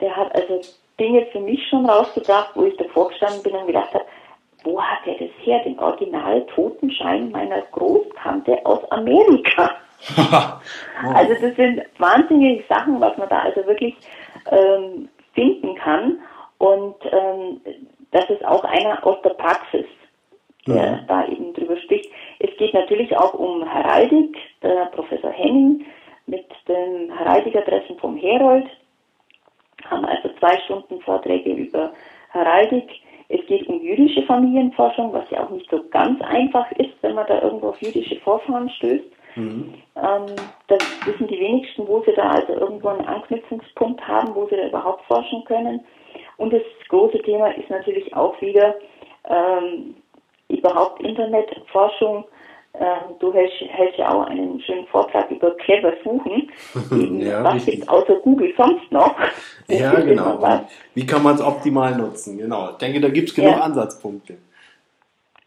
Der 0.00 0.16
hat 0.16 0.34
also 0.34 0.60
Dinge 0.98 1.26
für 1.32 1.40
mich 1.40 1.60
schon 1.68 1.88
rausgebracht, 1.88 2.50
wo 2.54 2.64
ich 2.64 2.76
davor 2.76 3.08
gestanden 3.08 3.42
bin 3.42 3.54
und 3.54 3.66
gedacht 3.66 3.92
habe, 3.94 4.04
wo 4.64 4.80
hat 4.80 5.06
er 5.06 5.14
das 5.14 5.30
her? 5.42 5.62
Den 5.64 5.78
original 5.78 6.44
Totenschein 6.54 7.30
meiner 7.30 7.60
Großtante 7.72 8.64
aus 8.64 8.80
Amerika. 8.90 9.70
also 11.14 11.34
das 11.40 11.56
sind 11.56 11.82
wahnsinnige 11.98 12.64
Sachen, 12.68 13.00
was 13.00 13.16
man 13.18 13.28
da 13.28 13.40
also 13.40 13.64
wirklich 13.66 13.94
ähm, 14.50 15.08
finden 15.34 15.74
kann. 15.76 16.18
Und 16.58 16.96
ähm, 17.12 17.60
das 18.10 18.28
ist 18.30 18.44
auch 18.44 18.64
einer 18.64 19.04
aus 19.06 19.20
der 19.22 19.30
Praxis, 19.30 19.86
der 20.66 20.76
ja. 20.76 21.00
da 21.08 21.26
eben 21.26 21.52
drüber 21.52 21.76
spricht. 21.78 22.10
Es 22.38 22.56
geht 22.56 22.72
natürlich 22.72 23.16
auch 23.16 23.34
um 23.34 23.68
Heraldik, 23.68 24.36
der 24.62 24.86
Professor 24.86 25.30
Henning 25.30 25.84
mit 26.26 26.46
den 26.68 27.12
Heraldikadressen 27.16 27.98
vom 27.98 28.16
Herold, 28.16 28.66
haben 29.90 30.04
also 30.04 30.28
zwei 30.38 30.58
Stunden 30.64 31.00
Vorträge 31.00 31.52
über 31.52 31.92
Heraldik. 32.30 32.88
Es 33.28 33.44
geht 33.46 33.66
um 33.68 33.80
jüdische 33.80 34.22
Familienforschung, 34.22 35.12
was 35.12 35.28
ja 35.30 35.44
auch 35.44 35.50
nicht 35.50 35.68
so 35.70 35.82
ganz 35.90 36.20
einfach 36.22 36.70
ist, 36.72 36.92
wenn 37.00 37.14
man 37.14 37.26
da 37.26 37.40
irgendwo 37.42 37.68
auf 37.68 37.80
jüdische 37.80 38.20
Vorfahren 38.20 38.68
stößt. 38.70 39.04
Mhm. 39.36 39.74
Ähm, 39.96 40.26
das 40.68 40.82
wissen 41.06 41.26
die 41.26 41.40
wenigsten, 41.40 41.88
wo 41.88 42.02
sie 42.02 42.12
da 42.12 42.30
also 42.30 42.52
irgendwo 42.52 42.88
einen 42.88 43.06
Anknüpfungspunkt 43.06 44.06
haben, 44.06 44.34
wo 44.34 44.46
sie 44.46 44.56
da 44.56 44.68
überhaupt 44.68 45.04
forschen 45.06 45.44
können. 45.44 45.84
Und 46.36 46.52
das 46.52 46.62
große 46.88 47.18
Thema 47.22 47.48
ist 47.56 47.70
natürlich 47.70 48.14
auch 48.14 48.40
wieder 48.40 48.74
ähm, 49.28 49.96
überhaupt 50.48 51.02
Internetforschung 51.02 52.24
ähm, 52.78 53.16
du 53.20 53.32
hältst, 53.32 53.60
hältst, 53.60 53.98
ja 53.98 54.12
auch 54.12 54.26
einen 54.26 54.60
schönen 54.60 54.86
Vortrag 54.88 55.30
über 55.30 55.52
clever 55.58 55.92
suchen. 56.02 56.50
ja, 57.20 57.44
was 57.44 57.64
gibt 57.64 57.82
es 57.82 57.88
außer 57.88 58.16
Google 58.16 58.52
sonst 58.56 58.90
noch? 58.90 59.14
ja, 59.68 59.94
genau. 60.00 60.66
Wie 60.94 61.06
kann 61.06 61.22
man 61.22 61.36
es 61.36 61.40
optimal 61.40 61.96
nutzen? 61.96 62.36
Genau. 62.38 62.70
Ich 62.70 62.76
denke, 62.78 63.00
da 63.00 63.08
gibt 63.08 63.28
es 63.28 63.34
genug 63.34 63.52
ja. 63.52 63.60
Ansatzpunkte. 63.60 64.38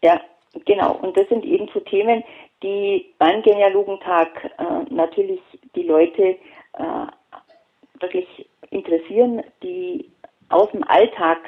Ja, 0.02 0.20
genau. 0.64 0.98
Und 1.02 1.16
das 1.18 1.28
sind 1.28 1.44
eben 1.44 1.68
so 1.74 1.80
Themen, 1.80 2.24
die 2.62 3.12
beim 3.18 3.42
Genealogentag 3.42 4.50
äh, 4.58 4.92
natürlich 4.92 5.40
die 5.74 5.82
Leute 5.82 6.22
äh, 6.22 7.06
wirklich 8.00 8.48
interessieren, 8.70 9.42
die 9.62 10.10
aus 10.48 10.70
dem 10.70 10.82
Alltag 10.84 11.38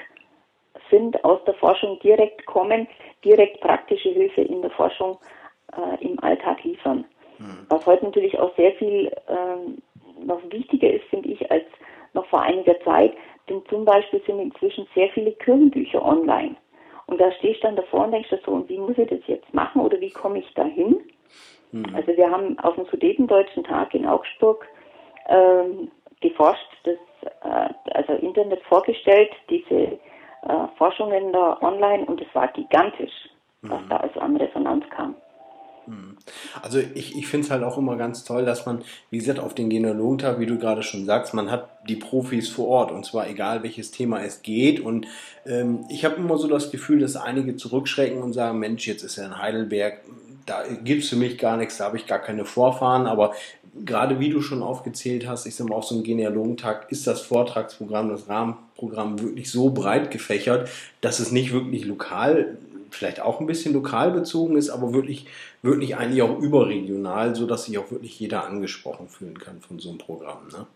sind, 0.91 1.25
aus 1.25 1.43
der 1.47 1.55
Forschung 1.55 1.99
direkt 2.01 2.45
kommen, 2.45 2.87
direkt 3.25 3.61
praktische 3.61 4.11
Hilfe 4.11 4.43
in 4.43 4.61
der 4.61 4.71
Forschung 4.73 5.19
äh, 5.77 6.05
im 6.05 6.19
Alltag 6.23 6.63
liefern. 6.65 7.05
Mhm. 7.39 7.67
Was 7.69 7.87
heute 7.87 8.05
natürlich 8.05 8.39
auch 8.39 8.55
sehr 8.57 8.73
viel 8.73 9.13
ähm, 9.29 9.79
noch 10.25 10.41
wichtiger 10.51 10.93
ist, 10.93 11.05
finde 11.05 11.31
ich, 11.31 11.51
als 11.51 11.65
noch 12.13 12.27
vor 12.27 12.43
einiger 12.43 12.79
Zeit, 12.81 13.13
denn 13.49 13.63
zum 13.69 13.85
Beispiel 13.85 14.21
sind 14.27 14.39
inzwischen 14.39 14.87
sehr 14.95 15.09
viele 15.11 15.33
Kirchenbücher 15.33 16.05
online. 16.05 16.57
Und 17.07 17.21
da 17.21 17.33
stehst 17.33 17.63
du 17.63 17.67
dann 17.67 17.77
davor 17.77 18.05
und 18.05 18.13
denkst 18.13 18.31
so, 18.45 18.53
und 18.53 18.69
wie 18.69 18.79
muss 18.79 18.97
ich 18.97 19.09
das 19.09 19.21
jetzt 19.27 19.53
machen 19.53 19.81
oder 19.83 20.01
wie 20.01 20.11
komme 20.11 20.39
ich 20.39 20.55
da 20.55 20.65
hin? 20.65 21.01
Mhm. 21.73 21.95
Also 21.95 22.17
wir 22.17 22.31
haben 22.31 22.59
auf 22.61 22.77
dem 22.77 22.87
Sudetendeutschen 22.87 23.65
Tag 23.65 23.95
in 23.95 24.07
Augsburg 24.07 24.67
ähm, 25.27 25.91
geforscht, 26.21 26.69
das, 26.85 26.99
äh, 27.43 27.73
also 27.93 28.13
Internet 28.15 28.63
vorgestellt, 28.63 29.31
diese 29.49 29.75
äh, 29.75 29.99
Forschungen 30.77 31.33
da 31.33 31.59
online 31.63 32.05
und 32.07 32.21
es 32.21 32.33
war 32.35 32.49
gigantisch, 32.49 33.13
was 33.63 33.81
mhm. 33.83 33.89
da 33.89 33.97
also 33.99 34.21
an 34.21 34.37
Resonanz 34.37 34.85
kam. 34.91 35.15
Hm. 35.91 36.17
Also 36.63 36.79
ich, 36.79 37.17
ich 37.17 37.27
finde 37.27 37.47
es 37.47 37.51
halt 37.51 37.65
auch 37.65 37.77
immer 37.77 37.97
ganz 37.97 38.23
toll, 38.23 38.45
dass 38.45 38.65
man, 38.65 38.83
wie 39.11 39.19
gesagt, 39.19 39.41
auf 39.41 39.55
den 39.55 39.69
Genealogentag, 39.69 40.39
wie 40.39 40.47
du 40.47 40.57
gerade 40.57 40.85
schon 40.85 41.05
sagst, 41.05 41.35
man 41.35 41.51
hat 41.51 41.69
die 41.89 41.97
Profis 41.97 42.49
vor 42.49 42.69
Ort 42.69 42.93
und 42.93 43.05
zwar 43.05 43.29
egal 43.29 43.65
welches 43.65 43.91
Thema 43.91 44.23
es 44.23 44.43
geht. 44.43 44.79
Und 44.79 45.07
ähm, 45.47 45.85
ich 45.89 46.05
habe 46.05 46.17
immer 46.17 46.39
so 46.39 46.47
das 46.47 46.71
Gefühl, 46.71 47.01
dass 47.01 47.17
einige 47.17 47.57
zurückschrecken 47.57 48.23
und 48.23 48.33
sagen, 48.33 48.61
Mensch, 48.61 48.87
jetzt 48.87 49.03
ist 49.03 49.19
er 49.19 49.27
in 49.27 49.39
Heidelberg, 49.39 50.01
da 50.47 50.63
gibt 50.85 51.03
es 51.03 51.11
für 51.11 51.17
mich 51.17 51.39
gar 51.39 51.57
nichts, 51.57 51.79
da 51.79 51.87
habe 51.87 51.97
ich 51.97 52.07
gar 52.07 52.21
keine 52.21 52.45
Vorfahren, 52.45 53.07
aber 53.07 53.35
gerade 53.85 54.21
wie 54.21 54.31
du 54.31 54.41
schon 54.43 54.63
aufgezählt 54.63 55.27
hast, 55.27 55.47
ich 55.47 55.55
sage 55.55 55.71
mal, 55.71 55.77
auf 55.77 55.85
so 55.85 55.95
einem 55.95 56.05
Genealogentag 56.05 56.87
ist 56.91 57.07
das 57.07 57.21
Vortragsprogramm, 57.21 58.09
das 58.09 58.29
Rahmenprogramm 58.29 59.21
wirklich 59.21 59.51
so 59.51 59.71
breit 59.71 60.11
gefächert, 60.11 60.69
dass 61.01 61.21
es 61.21 61.31
nicht 61.31 61.53
wirklich 61.53 61.85
lokal 61.85 62.59
vielleicht 62.91 63.21
auch 63.21 63.41
ein 63.41 63.47
bisschen 63.47 63.75
lokal 63.75 64.11
bezogen 64.11 64.57
ist, 64.57 64.71
aber 64.71 64.93
wirklich, 64.93 65.27
wirklich 65.63 65.97
eigentlich 65.97 66.23
auch 66.23 66.39
überregional, 66.39 67.35
sodass 67.35 67.65
sich 67.65 67.79
auch 67.79 67.91
wirklich 67.91 68.19
jeder 68.19 68.45
angesprochen 68.45 69.09
fühlen 69.09 69.39
kann 69.39 69.61
von 69.61 69.79
so 69.79 69.91
einem 69.91 69.99
Programm. 69.99 70.49
Ne? 70.53 70.67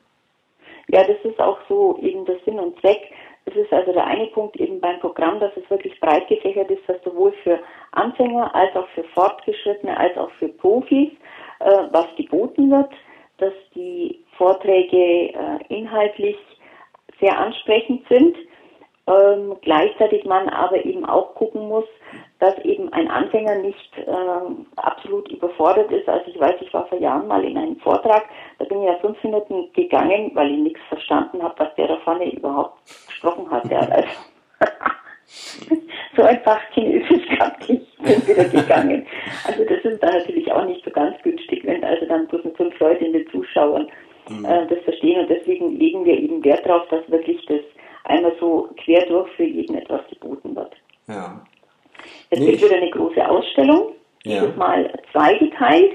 Ja, 0.88 1.04
das 1.04 1.16
ist 1.25 1.40
auch 1.40 1.59
so 1.68 1.99
eben 2.02 2.25
der 2.25 2.38
Sinn 2.44 2.59
und 2.59 2.78
Zweck. 2.80 3.00
Das 3.47 3.56
ist 3.56 3.73
also 3.73 3.92
der 3.92 4.06
eine 4.06 4.26
Punkt 4.28 4.56
eben 4.56 4.80
beim 4.80 5.00
Programm, 5.00 5.38
dass 5.38 5.52
es 5.56 5.68
wirklich 5.68 5.99
breit 6.00 6.28
gefächert 6.28 6.71
ist, 6.71 6.83
dass 6.87 7.02
sowohl 7.04 7.33
für 7.42 7.59
Anfänger 7.92 8.54
als 8.54 8.75
auch 8.75 8.88
für 8.94 9.04
Fortgeschrittene 9.14 9.97
als 9.97 10.16
auch 10.16 10.30
für 10.38 10.49
Profis 10.49 11.11
äh, 11.61 11.71
was 11.90 12.06
geboten 12.16 12.71
wird, 12.71 12.92
dass 13.38 13.52
die 13.75 14.25
Vorträge 14.37 14.97
äh, 14.97 15.59
inhaltlich 15.68 16.37
sehr 17.21 17.38
ansprechend 17.38 18.06
sind 18.09 18.37
ähm, 19.06 19.56
gleichzeitig 19.61 20.25
man 20.25 20.49
aber 20.49 20.84
eben 20.84 21.04
auch 21.04 21.34
gucken 21.34 21.68
muss, 21.68 21.84
dass 22.38 22.56
eben 22.61 22.92
ein 22.92 23.11
Anfänger 23.11 23.56
nicht 23.56 23.90
ähm, 23.99 24.66
absolut 24.76 25.30
überfordert 25.30 25.90
ist. 25.92 26.08
Also 26.08 26.30
ich 26.30 26.40
weiß, 26.40 26.54
ich 26.61 26.73
war 26.73 26.87
vor 26.87 26.99
Jahren 26.99 27.26
mal 27.26 27.44
in 27.44 27.58
einem 27.58 27.76
Vortrag, 27.76 28.25
da 28.58 28.64
bin 28.64 28.80
ich 28.82 28.88
ja 28.88 28.94
fünf 29.00 29.23
Minuten 29.23 29.70
gegangen, 29.75 30.30
weil 30.34 30.50
ich 30.52 30.58
nichts 30.58 30.80
verstanden 30.88 31.42
habe, 31.42 31.54
was 31.58 31.75
der 31.75 31.88
da 31.88 31.96
vorne 31.99 32.32
überhaupt 32.32 32.78
gesprochen 33.06 33.50
hat. 33.50 33.70
Der 33.70 33.80
also 33.92 34.08
so 36.16 36.23
einfach 36.23 36.61
Chinesisch 36.73 37.28
gehabt, 37.28 37.68
ich 37.68 37.96
bin 37.99 38.26
wieder 38.26 38.44
gegangen. 38.44 39.06
Also 39.46 39.64
das 39.64 39.84
ist 39.84 40.02
dann 40.02 40.14
natürlich 40.14 40.50
auch 40.50 40.64
nicht 40.64 40.82
so 40.82 40.90
ganz 40.90 41.20
günstig, 41.23 41.62
wenn 41.64 41.84
also 41.84 42.06
dann 42.06 42.26
bloß 42.28 42.42
fünf 42.56 42.78
Leute 42.78 43.04
in 43.04 43.12
den 43.12 43.28
Zuschauern 43.28 43.87
mhm. 44.30 44.44
äh, 44.46 44.66
das 44.66 44.78
verstehen. 44.84 45.20
Und 45.20 45.28
deswegen 45.28 45.78
legen 45.78 46.06
wir 46.06 46.18
eben 46.18 46.42
Wert 46.42 46.64
darauf, 46.64 46.88
dass 46.88 47.08
wirklich 47.11 47.44
das 47.46 47.61
einmal 48.04 48.34
so 48.38 48.68
quer 48.76 49.06
durch 49.06 49.30
für 49.32 49.44
jeden 49.44 49.76
etwas 49.76 50.00
geboten 50.08 50.54
wird. 50.54 50.75
Ja. 51.08 51.40
Es 52.30 52.38
gibt 52.38 52.62
wieder 52.62 52.76
eine 52.76 52.90
große 52.90 53.28
Ausstellung, 53.28 53.92
dieses 54.25 54.50
ja. 54.50 54.56
Mal 54.56 54.92
zweigeteilt. 55.12 55.92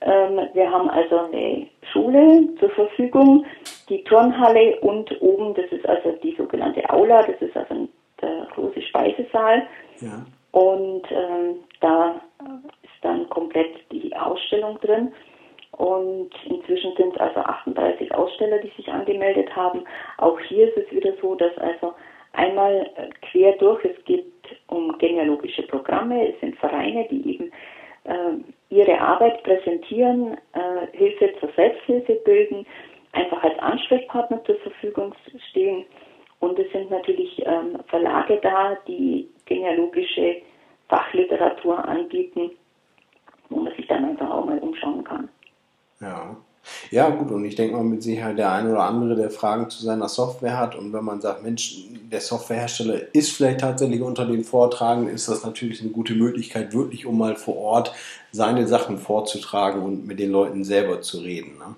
Ähm, 0.00 0.40
wir 0.54 0.70
haben 0.70 0.88
also 0.88 1.18
eine 1.18 1.66
Schule 1.92 2.48
zur 2.60 2.70
Verfügung, 2.70 3.44
die 3.88 4.04
Turnhalle 4.04 4.78
und 4.80 5.20
oben, 5.20 5.54
das 5.54 5.66
ist 5.72 5.88
also 5.88 6.12
die 6.22 6.34
sogenannte 6.36 6.88
Aula, 6.90 7.22
das 7.22 7.40
ist 7.40 7.56
also 7.56 7.88
der 8.20 8.46
große 8.54 8.82
Speisesaal. 8.82 9.66
Ja. 10.00 10.24
Und 10.52 11.02
ähm, 11.10 11.56
da 11.80 12.20
ist 12.82 13.02
dann 13.02 13.28
komplett 13.28 13.74
die 13.90 14.14
Ausstellung 14.16 14.78
drin. 14.80 15.12
Und 15.78 16.30
inzwischen 16.44 16.92
sind 16.96 17.14
es 17.14 17.20
also 17.20 17.38
38 17.38 18.12
Aussteller, 18.12 18.58
die 18.58 18.72
sich 18.76 18.88
angemeldet 18.88 19.54
haben. 19.54 19.84
Auch 20.16 20.38
hier 20.40 20.68
ist 20.68 20.76
es 20.76 20.90
wieder 20.90 21.12
so, 21.22 21.36
dass 21.36 21.56
also 21.58 21.94
einmal 22.32 22.90
äh, 22.96 23.08
quer 23.30 23.52
durch, 23.52 23.84
es 23.84 24.04
geht 24.04 24.26
um 24.66 24.98
genealogische 24.98 25.62
Programme, 25.62 26.32
es 26.32 26.40
sind 26.40 26.56
Vereine, 26.56 27.06
die 27.08 27.32
eben 27.32 27.52
äh, 28.04 28.74
ihre 28.74 29.00
Arbeit 29.00 29.40
präsentieren, 29.44 30.36
äh, 30.52 30.96
Hilfe 30.96 31.32
zur 31.38 31.50
Selbsthilfe 31.52 32.14
bilden, 32.24 32.66
einfach 33.12 33.40
als 33.44 33.58
Ansprechpartner 33.60 34.42
zur 34.44 34.56
Verfügung 34.56 35.14
stehen. 35.50 35.84
Und 36.40 36.58
es 36.58 36.70
sind 36.72 36.90
natürlich 36.90 37.40
ähm, 37.46 37.78
Verlage 37.86 38.40
da, 38.42 38.76
die 38.88 39.28
genealogische 39.46 40.42
Fachliteratur 40.88 41.86
anbieten, 41.86 42.50
wo 43.48 43.60
man 43.60 43.72
sich 43.76 43.86
dann 43.86 44.04
einfach 44.04 44.28
auch 44.28 44.44
mal 44.44 44.58
umschauen 44.58 45.04
kann. 45.04 45.28
Ja. 46.00 46.36
Ja, 46.90 47.08
gut, 47.10 47.30
und 47.30 47.44
ich 47.44 47.54
denke 47.54 47.76
mal 47.76 47.84
mit 47.84 48.02
Sicherheit 48.02 48.38
der 48.38 48.52
ein 48.52 48.70
oder 48.70 48.82
andere, 48.82 49.16
der 49.16 49.30
Fragen 49.30 49.70
zu 49.70 49.82
seiner 49.82 50.08
Software 50.08 50.58
hat 50.58 50.74
und 50.74 50.92
wenn 50.92 51.04
man 51.04 51.20
sagt, 51.20 51.42
Mensch, 51.42 51.84
der 52.10 52.20
Softwarehersteller 52.20 53.14
ist 53.14 53.32
vielleicht 53.32 53.60
tatsächlich 53.60 54.02
unter 54.02 54.26
den 54.26 54.44
Vortragen, 54.44 55.08
ist 55.08 55.28
das 55.28 55.44
natürlich 55.44 55.80
eine 55.80 55.90
gute 55.90 56.14
Möglichkeit, 56.14 56.74
wirklich 56.74 57.06
um 57.06 57.18
mal 57.18 57.36
vor 57.36 57.56
Ort 57.56 57.94
seine 58.32 58.66
Sachen 58.66 58.98
vorzutragen 58.98 59.82
und 59.82 60.06
mit 60.06 60.18
den 60.18 60.30
Leuten 60.30 60.64
selber 60.64 61.00
zu 61.00 61.20
reden. 61.20 61.58
Ne? 61.58 61.74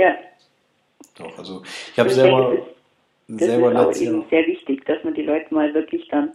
Ja. 0.00 0.14
Doch, 1.18 1.38
also 1.38 1.62
ich 1.92 1.98
habe 1.98 2.10
selber, 2.10 2.50
denke, 2.50 2.66
das 3.28 3.40
selber 3.40 3.72
ist 3.72 3.78
auch 3.78 4.02
eben 4.02 4.24
sehr 4.30 4.46
wichtig, 4.46 4.84
dass 4.86 5.04
man 5.04 5.14
die 5.14 5.22
Leute 5.22 5.52
mal 5.54 5.72
wirklich 5.74 6.08
dann 6.08 6.32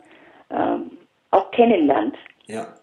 ähm, 0.51 0.91
auch 1.31 1.51
kennenlernt. 1.51 2.15
Ja. 2.47 2.75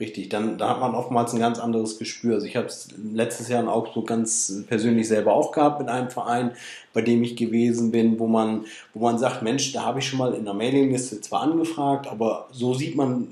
Richtig, 0.00 0.30
dann 0.30 0.56
da 0.56 0.70
hat 0.70 0.80
man 0.80 0.94
oftmals 0.94 1.34
ein 1.34 1.40
ganz 1.40 1.58
anderes 1.58 1.98
Gespür. 1.98 2.36
Also 2.36 2.46
ich 2.46 2.56
habe 2.56 2.66
es 2.68 2.88
letztes 3.12 3.50
Jahr 3.50 3.70
auch 3.70 3.92
so 3.94 4.02
ganz 4.02 4.64
persönlich 4.66 5.06
selber 5.06 5.34
auch 5.34 5.52
gehabt 5.52 5.78
mit 5.78 5.90
einem 5.90 6.08
Verein, 6.08 6.52
bei 6.94 7.02
dem 7.02 7.22
ich 7.22 7.36
gewesen 7.36 7.90
bin, 7.90 8.18
wo 8.18 8.26
man, 8.26 8.64
wo 8.94 9.00
man 9.00 9.18
sagt, 9.18 9.42
Mensch, 9.42 9.72
da 9.72 9.84
habe 9.84 9.98
ich 9.98 10.08
schon 10.08 10.18
mal 10.18 10.32
in 10.32 10.46
der 10.46 10.54
Mailingliste 10.54 11.20
zwar 11.20 11.42
angefragt, 11.42 12.06
aber 12.06 12.48
so 12.50 12.72
sieht 12.72 12.96
man 12.96 13.28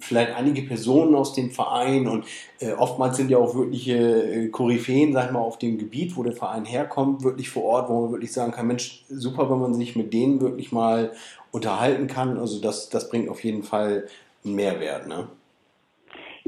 vielleicht 0.00 0.34
einige 0.34 0.62
Personen 0.62 1.14
aus 1.14 1.34
dem 1.34 1.50
Verein 1.50 2.08
und 2.08 2.24
äh, 2.60 2.72
oftmals 2.72 3.18
sind 3.18 3.30
ja 3.30 3.36
auch 3.36 3.54
wirkliche 3.54 3.96
äh, 3.96 4.48
Koryphäen, 4.48 5.12
sag 5.12 5.26
ich 5.26 5.32
mal, 5.32 5.40
auf 5.40 5.58
dem 5.58 5.76
Gebiet, 5.76 6.16
wo 6.16 6.22
der 6.22 6.32
Verein 6.32 6.64
herkommt, 6.64 7.24
wirklich 7.24 7.50
vor 7.50 7.64
Ort, 7.64 7.90
wo 7.90 8.02
man 8.02 8.12
wirklich 8.12 8.32
sagen 8.32 8.52
kann, 8.52 8.66
Mensch, 8.66 9.04
super, 9.10 9.50
wenn 9.50 9.58
man 9.58 9.74
sich 9.74 9.96
mit 9.96 10.14
denen 10.14 10.40
wirklich 10.40 10.72
mal 10.72 11.12
unterhalten 11.50 12.06
kann. 12.06 12.38
Also 12.38 12.60
das, 12.60 12.88
das 12.88 13.10
bringt 13.10 13.28
auf 13.28 13.44
jeden 13.44 13.64
Fall 13.64 14.06
einen 14.44 14.54
Mehrwert, 14.54 15.08
ne? 15.08 15.28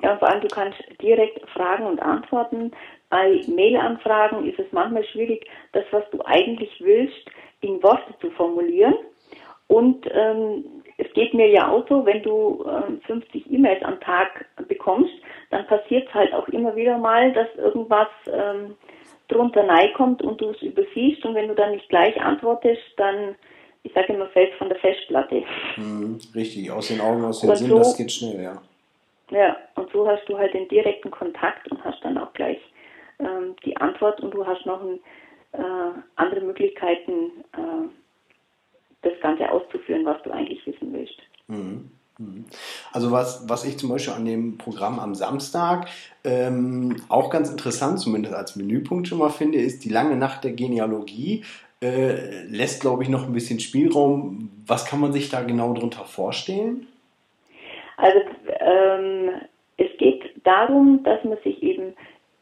Ja, 0.03 0.17
vor 0.19 0.29
allem 0.29 0.41
du 0.41 0.49
kannst 0.49 0.79
direkt 1.03 1.49
Fragen 1.51 1.87
und 1.87 2.01
Antworten. 2.01 2.73
Bei 3.11 3.41
Mail-Anfragen 3.47 4.49
ist 4.49 4.59
es 4.59 4.67
manchmal 4.71 5.05
schwierig, 5.05 5.47
das, 5.73 5.85
was 5.91 6.05
du 6.11 6.21
eigentlich 6.25 6.71
willst, 6.81 7.31
in 7.61 7.83
Worte 7.83 8.15
zu 8.21 8.31
formulieren. 8.33 8.95
Und 9.67 10.07
ähm, 10.13 10.65
es 10.97 11.13
geht 11.13 11.35
mir 11.35 11.49
ja 11.49 11.71
auch 11.71 11.87
so, 11.89 12.05
wenn 12.07 12.23
du 12.23 12.65
ähm, 12.67 13.01
50 13.07 13.51
E-Mails 13.53 13.83
am 13.85 14.01
Tag 14.01 14.47
bekommst, 14.67 15.13
dann 15.51 15.67
passiert 15.67 16.09
es 16.09 16.15
halt 16.15 16.33
auch 16.33 16.49
immer 16.49 16.75
wieder 16.75 16.97
mal, 16.99 17.33
dass 17.33 17.49
irgendwas 17.57 18.09
ähm, 18.33 18.75
drunter 19.29 19.67
kommt 19.97 20.23
und 20.23 20.41
du 20.41 20.51
es 20.51 20.63
übersiehst. 20.63 21.25
Und 21.25 21.35
wenn 21.35 21.49
du 21.49 21.55
dann 21.55 21.73
nicht 21.73 21.89
gleich 21.89 22.19
antwortest, 22.21 22.83
dann, 22.97 23.35
ich 23.83 23.93
sage 23.93 24.15
immer, 24.15 24.29
fällt 24.29 24.55
von 24.55 24.69
der 24.69 24.79
Festplatte. 24.79 25.43
Mhm, 25.77 26.19
richtig, 26.35 26.71
aus 26.71 26.89
den 26.89 27.01
Augen, 27.01 27.25
aus 27.25 27.41
dem 27.41 27.55
Sinn, 27.55 27.69
so, 27.69 27.79
das 27.79 27.97
geht 27.97 28.11
schnell, 28.11 28.43
ja. 28.43 28.63
Ja, 29.31 29.57
und 29.75 29.91
so 29.93 30.07
hast 30.09 30.27
du 30.29 30.39
halt 30.39 30.55
den 30.55 30.69
direkten 30.69 31.11
Kontakt 31.11 31.71
und 31.71 31.85
hast 31.85 32.03
dann 32.03 32.19
auch 32.19 32.33
gleich 32.33 32.59
ähm, 33.19 33.57
die 33.65 33.77
Antwort 33.77 34.21
und 34.21 34.33
du 34.33 34.47
hast 34.47 34.65
noch 34.65 34.81
ein, 34.83 35.01
äh, 35.53 35.93
andere 36.17 36.41
Möglichkeiten, 36.41 37.45
äh, 37.53 37.89
das 39.03 39.21
Ganze 39.21 39.51
auszuführen, 39.51 40.05
was 40.05 40.23
du 40.23 40.31
eigentlich 40.31 40.65
wissen 40.67 40.93
willst. 40.93 41.19
Mhm. 41.47 41.91
mhm. 42.19 42.45
Also 42.93 43.13
was, 43.13 43.49
was 43.49 43.65
ich 43.65 43.79
zum 43.79 43.91
Beispiel 43.91 44.15
an 44.15 44.25
dem 44.25 44.59
Programm 44.59 44.99
am 44.99 45.15
Samstag 45.15 45.89
ähm, 46.25 46.97
auch 47.09 47.31
ganz 47.31 47.51
interessant, 47.51 48.01
zumindest 48.01 48.35
als 48.35 48.57
Menüpunkt 48.57 49.09
schon 49.09 49.19
mal 49.19 49.31
finde, 49.31 49.59
ist 49.59 49.85
die 49.85 49.91
lange 49.91 50.17
Nacht 50.17 50.45
der 50.45 50.53
Genealogie. 50.53 51.45
Äh, 51.81 52.45
lässt, 52.47 52.81
glaube 52.81 53.05
ich, 53.05 53.09
noch 53.09 53.25
ein 53.25 53.33
bisschen 53.33 53.61
Spielraum. 53.61 54.51
Was 54.67 54.85
kann 54.85 55.01
man 55.01 55.13
sich 55.13 55.29
da 55.29 55.43
genau 55.43 55.73
darunter 55.75 56.05
vorstellen? 56.05 56.89
Also 57.97 58.19
ähm, 58.61 59.18
darum, 60.49 61.03
dass 61.05 61.23
man 61.25 61.39
sich 61.39 61.63
eben 61.63 61.95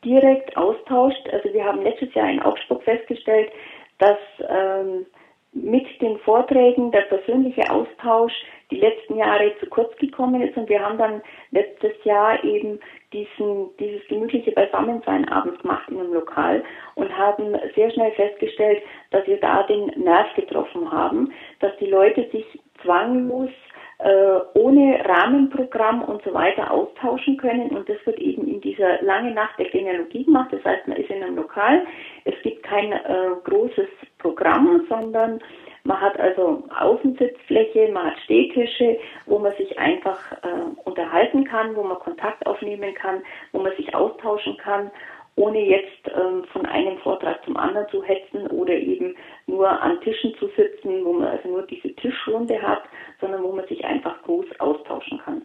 direkt 0.04 0.56
austauscht. 0.56 1.28
Also 1.32 1.52
wir 1.52 1.64
haben 1.64 1.82
letztes 1.82 2.14
Jahr 2.14 2.30
in 2.30 2.40
Augsburg 2.40 2.82
festgestellt, 2.84 3.50
dass 3.98 4.18
ähm, 4.48 5.06
mit 5.52 5.86
den 6.02 6.18
Vorträgen 6.18 6.90
der 6.92 7.02
persönliche 7.02 7.70
Austausch 7.70 8.32
die 8.70 8.78
letzten 8.78 9.16
Jahre 9.16 9.52
zu 9.58 9.66
kurz 9.66 9.96
gekommen 9.96 10.42
ist 10.42 10.56
und 10.56 10.68
wir 10.68 10.84
haben 10.84 10.98
dann 10.98 11.22
letztes 11.50 11.92
Jahr 12.04 12.42
eben 12.44 12.78
diesen, 13.12 13.70
dieses 13.78 14.06
gemütliche 14.08 14.52
Beisammensein 14.52 15.26
abends 15.28 15.60
gemacht 15.62 15.88
in 15.88 15.98
einem 15.98 16.12
Lokal 16.12 16.62
und 16.96 17.16
haben 17.16 17.56
sehr 17.74 17.90
schnell 17.90 18.12
festgestellt, 18.12 18.82
dass 19.12 19.26
wir 19.26 19.38
da 19.38 19.62
den 19.62 19.86
Nerv 19.96 20.26
getroffen 20.34 20.90
haben, 20.92 21.32
dass 21.60 21.74
die 21.78 21.86
Leute 21.86 22.28
sich 22.30 22.44
zwanglos 22.82 23.50
ohne 23.98 25.02
Rahmenprogramm 25.04 26.02
und 26.02 26.22
so 26.22 26.34
weiter 26.34 26.70
austauschen 26.70 27.38
können. 27.38 27.70
Und 27.70 27.88
das 27.88 27.96
wird 28.04 28.18
eben 28.18 28.46
in 28.46 28.60
dieser 28.60 29.02
lange 29.02 29.32
Nacht 29.32 29.58
der 29.58 29.70
Genealogie 29.70 30.24
gemacht. 30.24 30.52
Das 30.52 30.64
heißt, 30.64 30.86
man 30.86 30.98
ist 30.98 31.10
in 31.10 31.22
einem 31.22 31.36
Lokal. 31.36 31.86
Es 32.24 32.34
gibt 32.42 32.62
kein 32.62 32.92
äh, 32.92 33.30
großes 33.44 33.88
Programm, 34.18 34.84
sondern 34.88 35.40
man 35.84 36.00
hat 36.00 36.18
also 36.18 36.64
Außensitzfläche, 36.78 37.90
man 37.92 38.06
hat 38.06 38.18
Stehtische, 38.24 38.98
wo 39.26 39.38
man 39.38 39.54
sich 39.56 39.78
einfach 39.78 40.32
äh, 40.32 40.80
unterhalten 40.84 41.44
kann, 41.44 41.76
wo 41.76 41.84
man 41.84 41.98
Kontakt 42.00 42.44
aufnehmen 42.44 42.92
kann, 42.94 43.22
wo 43.52 43.60
man 43.60 43.74
sich 43.76 43.94
austauschen 43.94 44.56
kann 44.56 44.90
ohne 45.36 45.60
jetzt 45.60 46.08
ähm, 46.08 46.44
von 46.52 46.66
einem 46.66 46.98
Vortrag 46.98 47.44
zum 47.44 47.56
anderen 47.56 47.88
zu 47.90 48.02
hetzen 48.02 48.46
oder 48.48 48.72
eben 48.72 49.14
nur 49.46 49.68
an 49.68 50.00
Tischen 50.00 50.34
zu 50.38 50.48
sitzen, 50.56 51.04
wo 51.04 51.12
man 51.12 51.28
also 51.28 51.48
nur 51.48 51.62
diese 51.62 51.94
Tischrunde 51.94 52.60
hat, 52.60 52.82
sondern 53.20 53.42
wo 53.42 53.52
man 53.52 53.66
sich 53.68 53.84
einfach 53.84 54.22
groß 54.22 54.46
austauschen 54.58 55.20
kann. 55.24 55.42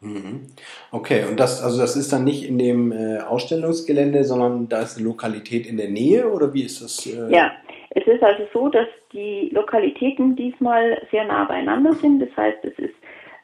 Mhm. 0.00 0.46
Okay, 0.92 1.24
und 1.28 1.40
das, 1.40 1.62
also 1.62 1.80
das 1.80 1.96
ist 1.96 2.12
dann 2.12 2.24
nicht 2.24 2.46
in 2.46 2.58
dem 2.58 2.92
äh, 2.92 3.18
Ausstellungsgelände, 3.20 4.24
sondern 4.24 4.68
da 4.68 4.82
ist 4.82 4.98
eine 4.98 5.06
Lokalität 5.06 5.66
in 5.66 5.78
der 5.78 5.88
Nähe 5.88 6.30
oder 6.30 6.52
wie 6.52 6.62
ist 6.62 6.82
das? 6.82 7.06
Äh? 7.06 7.34
Ja, 7.34 7.52
es 7.90 8.06
ist 8.06 8.22
also 8.22 8.44
so, 8.52 8.68
dass 8.68 8.86
die 9.12 9.48
Lokalitäten 9.52 10.36
diesmal 10.36 11.00
sehr 11.10 11.24
nah 11.24 11.44
beieinander 11.44 11.94
sind. 11.94 12.20
Das 12.20 12.36
heißt, 12.36 12.64
es 12.64 12.78
ist, 12.78 12.94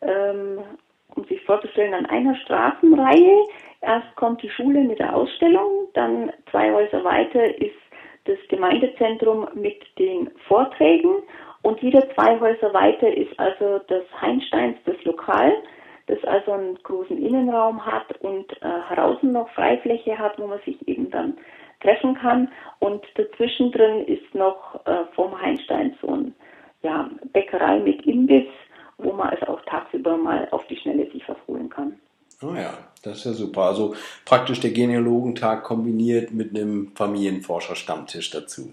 ähm, 0.03 0.59
um 1.16 1.25
sich 1.25 1.42
vorzustellen, 1.44 1.94
an 1.94 2.07
einer 2.07 2.35
Straßenreihe 2.37 3.44
Erst 3.83 4.14
kommt 4.16 4.42
die 4.42 4.51
Schule 4.51 4.81
mit 4.81 4.99
der 4.99 5.16
Ausstellung, 5.16 5.88
dann 5.94 6.31
zwei 6.51 6.73
Häuser 6.73 7.03
weiter 7.03 7.42
ist 7.61 7.77
das 8.25 8.37
Gemeindezentrum 8.49 9.49
mit 9.55 9.83
den 9.99 10.31
Vorträgen 10.46 11.23
und 11.62 11.83
wieder 11.83 12.07
zwei 12.14 12.38
Häuser 12.38 12.75
weiter 12.75 13.11
ist 13.12 13.38
also 13.38 13.81
das 13.88 14.05
Heinsteins, 14.20 14.77
das 14.85 15.03
Lokal, 15.05 15.55
das 16.09 16.23
also 16.25 16.53
einen 16.53 16.79
großen 16.83 17.16
Innenraum 17.25 17.85
hat 17.85 18.20
und 18.20 18.53
äh, 18.61 18.94
draußen 18.94 19.33
noch 19.33 19.49
Freifläche 19.51 20.18
hat, 20.18 20.38
wo 20.38 20.46
man 20.46 20.61
sich 20.61 20.87
eben 20.87 21.11
dann 21.11 21.38
treffen 21.81 22.14
kann. 22.14 22.53
Und 22.81 23.03
dazwischen 23.14 23.73
drin 23.73 24.05
ist 24.05 24.35
noch 24.35 24.85
äh, 24.85 25.05
vom 25.14 25.40
Heinstein 25.40 25.96
so 26.03 26.09
ein 26.09 26.35
ja, 26.83 27.09
Bäckerei 27.33 27.79
mit 27.79 28.05
Imbiss, 28.07 28.49
wo 29.03 29.13
man 29.13 29.31
also 29.31 29.47
auch 29.47 29.61
tagsüber 29.67 30.17
mal 30.17 30.49
auf 30.51 30.67
die 30.67 30.77
Schnelle 30.77 31.11
sich 31.11 31.23
was 31.29 31.37
holen 31.47 31.69
kann. 31.69 31.95
Ah 32.43 32.59
ja, 32.59 32.79
das 33.03 33.19
ist 33.19 33.25
ja 33.25 33.33
super. 33.33 33.63
Also 33.63 33.95
praktisch 34.25 34.61
der 34.61 34.71
Genealogentag 34.71 35.63
kombiniert 35.63 36.33
mit 36.33 36.51
einem 36.51 36.93
Familienforscher-Stammtisch 36.95 38.31
dazu. 38.31 38.73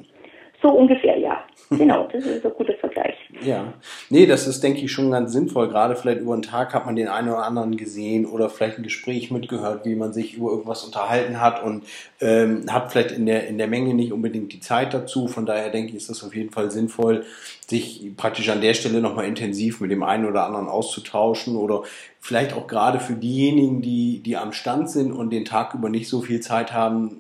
So 0.62 0.70
ungefähr, 0.70 1.18
ja. 1.18 1.44
Genau, 1.70 2.08
das 2.12 2.26
ist 2.26 2.46
ein 2.46 2.54
guter 2.54 2.74
Vergleich. 2.98 3.18
Ja, 3.46 3.74
nee, 4.10 4.26
das 4.26 4.48
ist, 4.48 4.64
denke 4.64 4.82
ich, 4.82 4.92
schon 4.92 5.12
ganz 5.12 5.32
sinnvoll. 5.32 5.70
Gerade 5.70 5.96
vielleicht 5.96 6.22
über 6.22 6.36
den 6.36 6.42
Tag 6.42 6.74
hat 6.74 6.86
man 6.86 6.96
den 6.96 7.08
einen 7.08 7.30
oder 7.30 7.44
anderen 7.44 7.78
gesehen 7.78 8.26
oder 8.26 8.50
vielleicht 8.50 8.78
ein 8.78 8.84
Gespräch 8.84 9.32
mitgehört, 9.32 9.86
wie 9.86 9.96
man 9.96 10.14
sich 10.14 10.36
über 10.36 10.52
irgendwas 10.52 10.84
unterhalten 10.84 11.40
hat 11.40 11.64
und 11.64 11.84
ähm, 12.20 12.66
hat 12.70 12.92
vielleicht 12.92 13.12
in 13.12 13.26
der, 13.26 13.48
in 13.48 13.58
der 13.58 13.68
Menge 13.68 13.94
nicht 13.94 14.12
unbedingt 14.12 14.54
die 14.54 14.60
Zeit 14.60 14.94
dazu. 14.94 15.28
Von 15.28 15.46
daher 15.46 15.70
denke 15.70 15.92
ich, 15.92 15.98
ist 15.98 16.10
das 16.10 16.24
auf 16.24 16.36
jeden 16.36 16.52
Fall 16.52 16.72
sinnvoll, 16.72 17.26
sich 17.68 18.12
praktisch 18.18 18.50
an 18.50 18.62
der 18.62 18.74
Stelle 18.74 19.02
nochmal 19.02 19.26
intensiv 19.26 19.82
mit 19.82 19.92
dem 19.92 20.04
einen 20.04 20.26
oder 20.26 20.46
anderen 20.46 20.68
auszutauschen 20.68 21.56
oder 21.56 21.84
vielleicht 22.20 22.54
auch 22.54 22.68
gerade 22.68 23.00
für 23.00 23.14
diejenigen, 23.14 23.82
die, 23.82 24.20
die 24.20 24.38
am 24.38 24.54
Stand 24.54 24.90
sind 24.90 25.12
und 25.12 25.30
den 25.30 25.46
Tag 25.46 25.74
über 25.74 25.90
nicht 25.90 26.10
so 26.10 26.22
viel 26.22 26.40
Zeit 26.40 26.74
haben, 26.74 27.18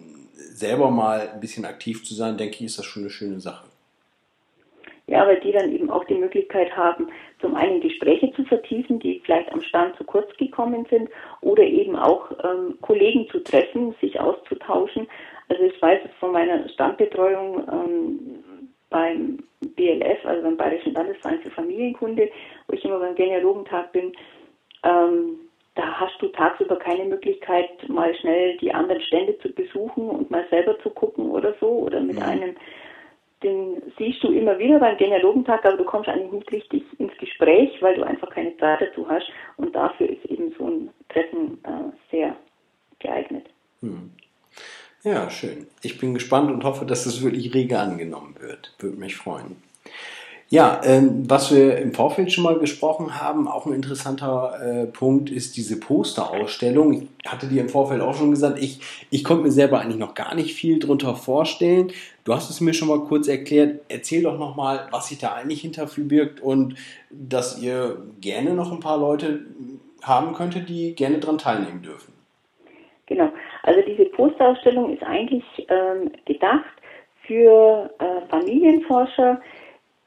selber 0.54 0.90
mal 0.90 1.30
ein 1.30 1.40
bisschen 1.40 1.66
aktiv 1.66 2.04
zu 2.04 2.16
sein, 2.16 2.38
denke 2.38 2.56
ich, 2.56 2.63
ist 2.63 2.80
das 2.80 2.86
schon 2.86 3.04
eine 3.04 3.12
schöne 3.12 3.40
Sache. 3.40 3.66
Ja, 5.08 5.26
weil 5.26 5.39
die 5.39 5.54
dann 5.54 5.72
eben 5.72 5.89
auch 5.89 6.04
die 6.04 6.15
Möglichkeit 6.15 6.76
haben, 6.76 7.08
zum 7.39 7.56
einen 7.56 7.80
Gespräche 7.80 8.32
zu 8.34 8.43
vertiefen, 8.43 9.00
die 9.00 9.22
vielleicht 9.24 9.52
am 9.54 9.62
Stand 9.62 9.96
zu 9.96 10.04
kurz 10.04 10.36
gekommen 10.36 10.86
sind, 10.89 11.10
oder 11.41 11.63
eben 11.63 11.96
auch 11.96 12.30
ähm, 12.43 12.78
Kollegen 12.82 13.28
zu 13.30 13.39
treffen, 13.39 13.96
sich 14.02 14.20
auszutauschen. 14.20 15.08
Also 15.48 15.63
ich 15.63 15.82
weiß 15.82 16.02
es 16.04 16.12
von 16.20 16.34
meiner 16.34 16.67
Standbetreuung 16.70 17.63
ähm, 17.72 18.43
beim 18.89 19.43
BLF, 19.76 20.26
also 20.26 20.43
beim 20.43 20.58
Bayerischen 20.58 20.93
Landesverein 20.93 21.39
für 21.39 21.52
Familienkunde, 21.52 22.30
wo 22.67 22.74
ich 22.74 22.84
immer 22.84 23.00
beim 23.00 23.15
Genealogentag 23.15 23.93
bin, 23.93 24.12
tagsüber 26.38 26.78
keine 26.78 27.06
Möglichkeit, 27.06 27.70
mal 27.89 28.13
schnell 28.15 28.58
die 28.58 28.74
anderen 28.74 29.02
Stände 29.02 29.38
zu 29.39 29.52
besuchen 29.52 30.10
und 30.10 30.32
mal 30.32 30.46
selber 30.50 30.80
zu 30.80 30.89
gucken 30.89 31.30
oder 31.30 31.54
so 31.60 31.67
oder 31.67 32.00
mit 32.00 32.17
mhm. 32.17 32.24
einem 32.24 32.56
den 33.43 33.82
siehst 33.97 34.23
du 34.23 34.32
immer 34.32 34.58
wieder 34.58 34.80
beim 34.80 34.97
Genealogentag, 34.97 35.65
aber 35.65 35.78
du 35.78 35.84
kommst 35.84 36.10
eigentlich 36.10 36.32
nicht 36.32 36.52
richtig 36.52 36.84
ins 37.00 37.15
Gespräch, 37.17 37.71
weil 37.82 37.95
du 37.95 38.04
einfach 38.04 38.30
keine 38.30 38.58
Zeit 38.58 38.82
dazu 38.82 39.08
hast. 39.08 39.28
Und 39.58 39.76
dafür 39.76 40.10
ist 40.10 40.26
eben 40.26 40.54
so 40.58 40.67
ein 40.67 40.89
Treffen 41.10 41.60
äh, 41.63 41.91
sehr 42.12 42.36
geeignet. 43.00 43.45
Hm. 43.82 44.12
Ja, 45.04 45.30
schön. 45.30 45.67
Ich 45.84 46.00
bin 46.00 46.13
gespannt 46.13 46.52
und 46.52 46.63
hoffe, 46.63 46.86
dass 46.86 47.06
es 47.06 47.23
wirklich 47.23 47.54
rege 47.54 47.80
angenommen 47.80 48.36
wird. 48.39 48.73
Würde 48.80 48.97
mich 48.97 49.15
freuen. 49.15 49.62
Ja, 50.49 50.79
ähm, 50.86 51.29
was 51.29 51.53
wir 51.53 51.77
im 51.77 51.93
Vorfeld 51.93 52.31
schon 52.31 52.45
mal 52.45 52.57
gesprochen 52.57 53.21
haben, 53.21 53.49
auch 53.49 53.65
ein 53.65 53.73
interessanter 53.73 54.57
äh, 54.62 54.86
Punkt 54.86 55.29
ist 55.29 55.57
diese 55.57 55.77
Posterausstellung. 55.77 56.93
Ich 56.93 57.29
hatte 57.29 57.47
dir 57.47 57.60
im 57.60 57.67
Vorfeld 57.67 58.01
auch 58.01 58.15
schon 58.15 58.31
gesagt, 58.31 58.57
ich, 58.57 58.79
ich 59.12 59.25
konnte 59.25 59.43
mir 59.43 59.51
selber 59.51 59.81
eigentlich 59.81 59.97
noch 59.97 60.13
gar 60.13 60.36
nicht 60.36 60.53
viel 60.53 60.79
drunter 60.79 61.15
vorstellen. 61.15 61.91
Du 62.23 62.33
hast 62.33 62.49
es 62.49 62.62
mir 62.62 62.73
schon 62.73 62.88
mal 62.88 63.01
kurz 63.01 63.27
erklärt. 63.27 63.81
Erzähl 63.89 64.23
doch 64.23 64.39
nochmal, 64.39 64.88
was 64.89 65.10
sich 65.10 65.17
da 65.17 65.33
eigentlich 65.33 65.60
hinter 65.60 65.86
verbirgt 65.86 66.39
und 66.39 66.75
dass 67.10 67.62
ihr 67.62 67.97
gerne 68.21 68.53
noch 68.53 68.71
ein 68.71 68.79
paar 68.79 68.97
Leute 68.97 69.41
haben 70.01 70.33
könntet, 70.33 70.69
die 70.69 70.95
gerne 70.95 71.17
daran 71.17 71.39
teilnehmen 71.39 71.81
dürfen. 71.81 72.13
Genau. 73.07 73.29
Also 73.63 73.81
diese 73.86 74.05
Posterausstellung 74.05 74.93
ist 74.93 75.03
eigentlich 75.03 75.43
ähm, 75.67 76.12
gedacht 76.25 76.63
für 77.25 77.89
äh, 77.99 78.29
Familienforscher, 78.29 79.41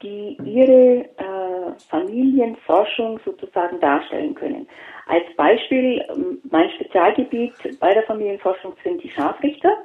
die 0.01 0.37
ihre 0.43 1.05
äh, 1.17 1.79
Familienforschung 1.89 3.19
sozusagen 3.25 3.79
darstellen 3.79 4.35
können. 4.35 4.67
Als 5.07 5.25
Beispiel, 5.35 6.03
ähm, 6.09 6.39
mein 6.49 6.69
Spezialgebiet 6.71 7.53
bei 7.79 7.93
der 7.93 8.03
Familienforschung 8.03 8.73
sind 8.83 9.03
die 9.03 9.09
Scharfrichter. 9.09 9.77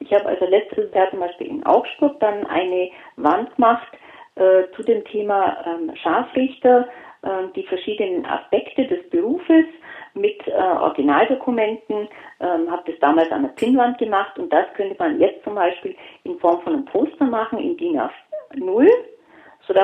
Ich 0.00 0.12
habe 0.12 0.26
also 0.26 0.46
letztes 0.46 0.92
Jahr 0.94 1.10
zum 1.10 1.20
Beispiel 1.20 1.46
in 1.46 1.64
Augsburg 1.64 2.18
dann 2.20 2.46
eine 2.46 2.90
Wand 3.16 3.54
gemacht 3.54 3.88
äh, 4.34 4.64
zu 4.74 4.82
dem 4.82 5.04
Thema 5.04 5.64
ähm, 5.66 5.94
Scharfrichter, 5.96 6.88
äh, 7.22 7.28
die 7.54 7.64
verschiedenen 7.64 8.26
Aspekte 8.26 8.86
des 8.86 9.08
Berufes 9.10 9.66
mit 10.14 10.46
äh, 10.46 10.52
Originaldokumenten, 10.52 12.08
ähm, 12.40 12.70
habe 12.70 12.82
das 12.90 12.98
damals 13.00 13.30
an 13.30 13.42
der 13.42 13.50
Pinnwand 13.50 13.98
gemacht 13.98 14.38
und 14.38 14.52
das 14.52 14.66
könnte 14.74 14.96
man 14.98 15.20
jetzt 15.20 15.44
zum 15.44 15.54
Beispiel 15.54 15.94
in 16.24 16.38
Form 16.38 16.60
von 16.62 16.74
einem 16.74 16.84
Poster 16.86 17.24
machen 17.24 17.58
in 17.58 17.76
DIN 17.76 17.98
A0 17.98 18.88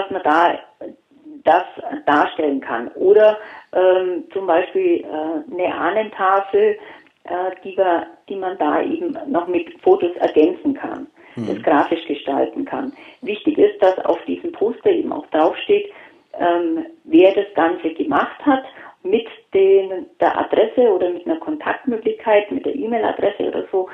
sodass 0.09 0.11
man 0.11 0.23
da 0.23 0.59
das 1.45 1.65
darstellen 2.07 2.61
kann. 2.61 2.89
Oder 2.89 3.39
ähm, 3.73 4.25
zum 4.33 4.47
Beispiel 4.47 5.05
äh, 5.05 5.53
eine 5.53 5.75
Ahnentafel, 5.75 6.79
äh, 7.25 7.51
die, 7.65 7.77
wir, 7.77 8.07
die 8.29 8.37
man 8.37 8.59
da 8.59 8.83
eben 8.83 9.17
noch 9.27 9.47
mit 9.47 9.81
Fotos 9.83 10.15
ergänzen 10.17 10.75
kann, 10.75 11.07
mhm. 11.37 11.47
das 11.47 11.63
grafisch 11.63 12.07
gestalten 12.07 12.65
kann. 12.65 12.93
Wichtig 13.23 13.57
ist, 13.59 13.83
dass 13.83 13.99
auf 14.05 14.23
diesem 14.27 14.53
Poster 14.53 14.91
eben 14.91 15.13
auch 15.13 15.27
draufsteht, 15.29 15.91
ähm, 16.39 16.87
wer 17.05 17.35
das 17.35 17.47
Ganze 17.55 17.91
gemacht 17.95 18.45
hat, 18.45 18.65
mit 19.03 19.29
den, 19.55 20.07
der 20.21 20.39
Adresse 20.39 20.93
oder 20.93 21.11
mit 21.11 21.25
einer 21.25 21.39
Kontaktmöglichkeit, 21.39 22.51
mit 22.51 22.67
der 22.67 22.75
E-Mail-Adresse 22.75 23.45
oder 23.45 23.65
so, 23.71 23.89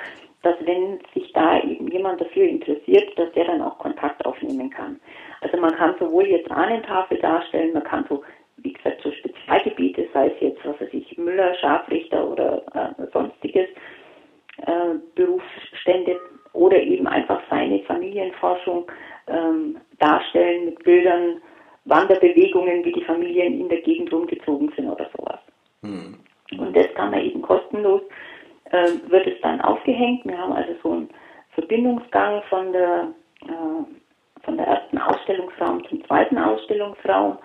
dass 0.44 0.54
wenn 0.66 0.98
sich 1.14 1.32
da 1.32 1.60
eben 1.62 1.88
jemand 1.88 2.20
dafür 2.20 2.44
interessiert, 2.44 3.18
dass 3.18 3.32
der 3.32 3.46
dann 3.46 3.62
auch 3.62 3.78
Kontakt 3.78 4.24
aufnehmen 4.26 4.70
kann. 4.70 5.00
Also 5.40 5.56
man 5.56 5.74
kann 5.74 5.94
sowohl 5.98 6.26
jetzt 6.26 6.50
Ahnentafel 6.50 7.18
darstellen, 7.18 7.72
man 7.72 7.84
kann 7.84 8.04
so, 8.08 8.22
wie 8.58 8.72
gesagt, 8.72 9.00
so 9.02 9.10
Spezialgebiete, 9.10 10.06
sei 10.12 10.28
es 10.28 10.40
jetzt, 10.40 10.64
was 10.64 10.80
weiß 10.80 10.92
ich, 10.92 11.16
Müller, 11.16 11.54
Scharfrichter 11.54 12.28
oder 12.28 12.62
äh, 12.74 13.04
sonstiges, 13.12 13.68
äh, 14.66 14.94
Berufsstände 15.14 16.20
oder 16.52 16.80
eben 16.80 17.06
einfach 17.06 17.40
seine 17.50 17.80
Familienforschung 17.80 18.86
ähm, 19.26 19.78
darstellen 19.98 20.66
mit 20.66 20.84
Bildern, 20.84 21.40
Wanderbewegungen, 21.86 22.84
wie 22.84 22.92
die 22.92 23.04
Familien 23.04 23.60
in 23.60 23.68
der 23.68 23.80
Gegend 23.80 24.12
rumgezogen 24.12 24.72
sind 24.76 24.88
oder 24.88 25.08
sowas. 25.16 25.40
Mhm. 25.82 26.16
Und 26.58 26.76
das 26.76 26.92
kann 26.94 27.10
man 27.10 27.20
eben 27.20 27.42
kostenlos 27.42 28.02
äh, 28.70 28.88
wird 29.08 29.26
es 29.26 29.40
dann 29.42 29.60
aufgehängt. 29.60 30.24
Wir 30.24 30.38
haben 30.38 30.52
also 30.52 30.72
so 30.82 30.92
einen 30.92 31.10
Verbindungsgang 31.50 32.42
von 32.48 32.72
der, 32.72 33.08
äh, 33.46 34.42
von 34.44 34.56
der 34.56 34.66
ersten 34.66 34.98
Ausstellungsraum 34.98 35.86
zum 35.88 36.04
zweiten 36.06 36.38
Ausstellungsraum. 36.38 37.38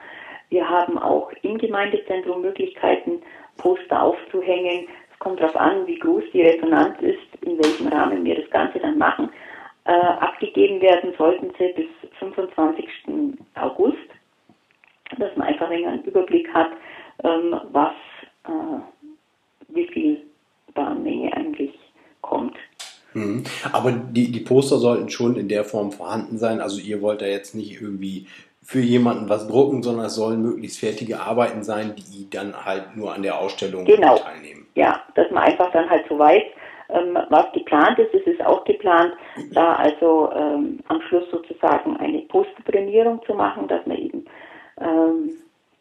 Wir 0.49 0.67
haben 0.67 0.97
auch 0.97 1.31
im 1.43 1.57
Gemeindezentrum 1.57 2.41
Möglichkeiten, 2.41 3.21
Poster 3.57 4.01
aufzuhängen. 4.01 4.87
Es 5.11 5.19
kommt 5.19 5.39
darauf 5.39 5.55
an, 5.55 5.85
wie 5.85 5.99
groß 5.99 6.23
die 6.33 6.41
Resonanz 6.41 6.99
ist, 7.01 7.43
in 7.43 7.57
welchem 7.63 7.87
Rahmen 7.87 8.23
wir 8.23 8.41
das 8.41 8.49
Ganze 8.49 8.79
dann 8.79 8.97
machen. 8.97 9.29
Äh, 9.85 9.91
abgegeben 9.91 10.81
werden 10.81 11.13
sollten 11.17 11.51
sie 11.57 11.73
bis 11.73 12.09
25. 12.19 12.87
August, 13.55 13.97
dass 15.17 15.35
man 15.35 15.47
einfach 15.47 15.69
einen 15.69 16.03
Überblick 16.03 16.51
hat, 16.53 16.71
ähm, 17.23 17.59
was, 17.71 17.93
äh, 18.45 18.79
wie 19.69 19.87
viel 19.87 20.28
Warenmenge 20.79 21.33
eigentlich 21.33 21.73
kommt. 22.21 22.55
Mhm. 23.13 23.43
Aber 23.71 23.91
die, 23.91 24.31
die 24.31 24.39
Poster 24.39 24.77
sollten 24.77 25.09
schon 25.09 25.35
in 25.35 25.47
der 25.47 25.63
Form 25.63 25.91
vorhanden 25.91 26.37
sein. 26.37 26.61
Also 26.61 26.79
ihr 26.79 27.01
wollt 27.01 27.21
da 27.21 27.25
jetzt 27.25 27.55
nicht 27.55 27.81
irgendwie 27.81 28.27
für 28.63 28.79
jemanden 28.81 29.29
was 29.29 29.47
drucken, 29.47 29.81
sondern 29.81 30.05
es 30.05 30.15
sollen 30.15 30.41
möglichst 30.41 30.79
fertige 30.79 31.19
Arbeiten 31.19 31.63
sein, 31.63 31.95
die 31.95 32.29
dann 32.29 32.65
halt 32.65 32.95
nur 32.95 33.13
an 33.13 33.23
der 33.23 33.39
Ausstellung 33.39 33.85
genau. 33.85 34.17
teilnehmen. 34.17 34.67
Ja, 34.75 35.01
dass 35.15 35.29
man 35.31 35.43
einfach 35.43 35.71
dann 35.71 35.89
halt 35.89 36.05
so 36.07 36.19
weiß, 36.19 36.43
ähm, 36.89 37.17
was 37.29 37.51
geplant 37.53 37.97
ist. 37.97 38.13
Es 38.13 38.27
ist 38.27 38.45
auch 38.45 38.63
geplant, 38.65 39.13
da 39.53 39.73
also 39.73 40.31
ähm, 40.35 40.79
am 40.87 41.01
Schluss 41.01 41.25
sozusagen 41.31 41.97
eine 41.97 42.19
Posterprämierung 42.23 43.21
zu 43.25 43.33
machen, 43.33 43.67
dass 43.67 43.85
man 43.85 43.97
eben 43.97 44.25
ähm, 44.79 45.31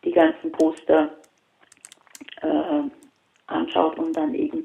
die 0.04 0.12
ganzen 0.12 0.50
Poster 0.52 1.11
äh, 2.40 2.82
anschaut 3.46 3.98
und 3.98 4.16
dann 4.16 4.34
eben 4.34 4.64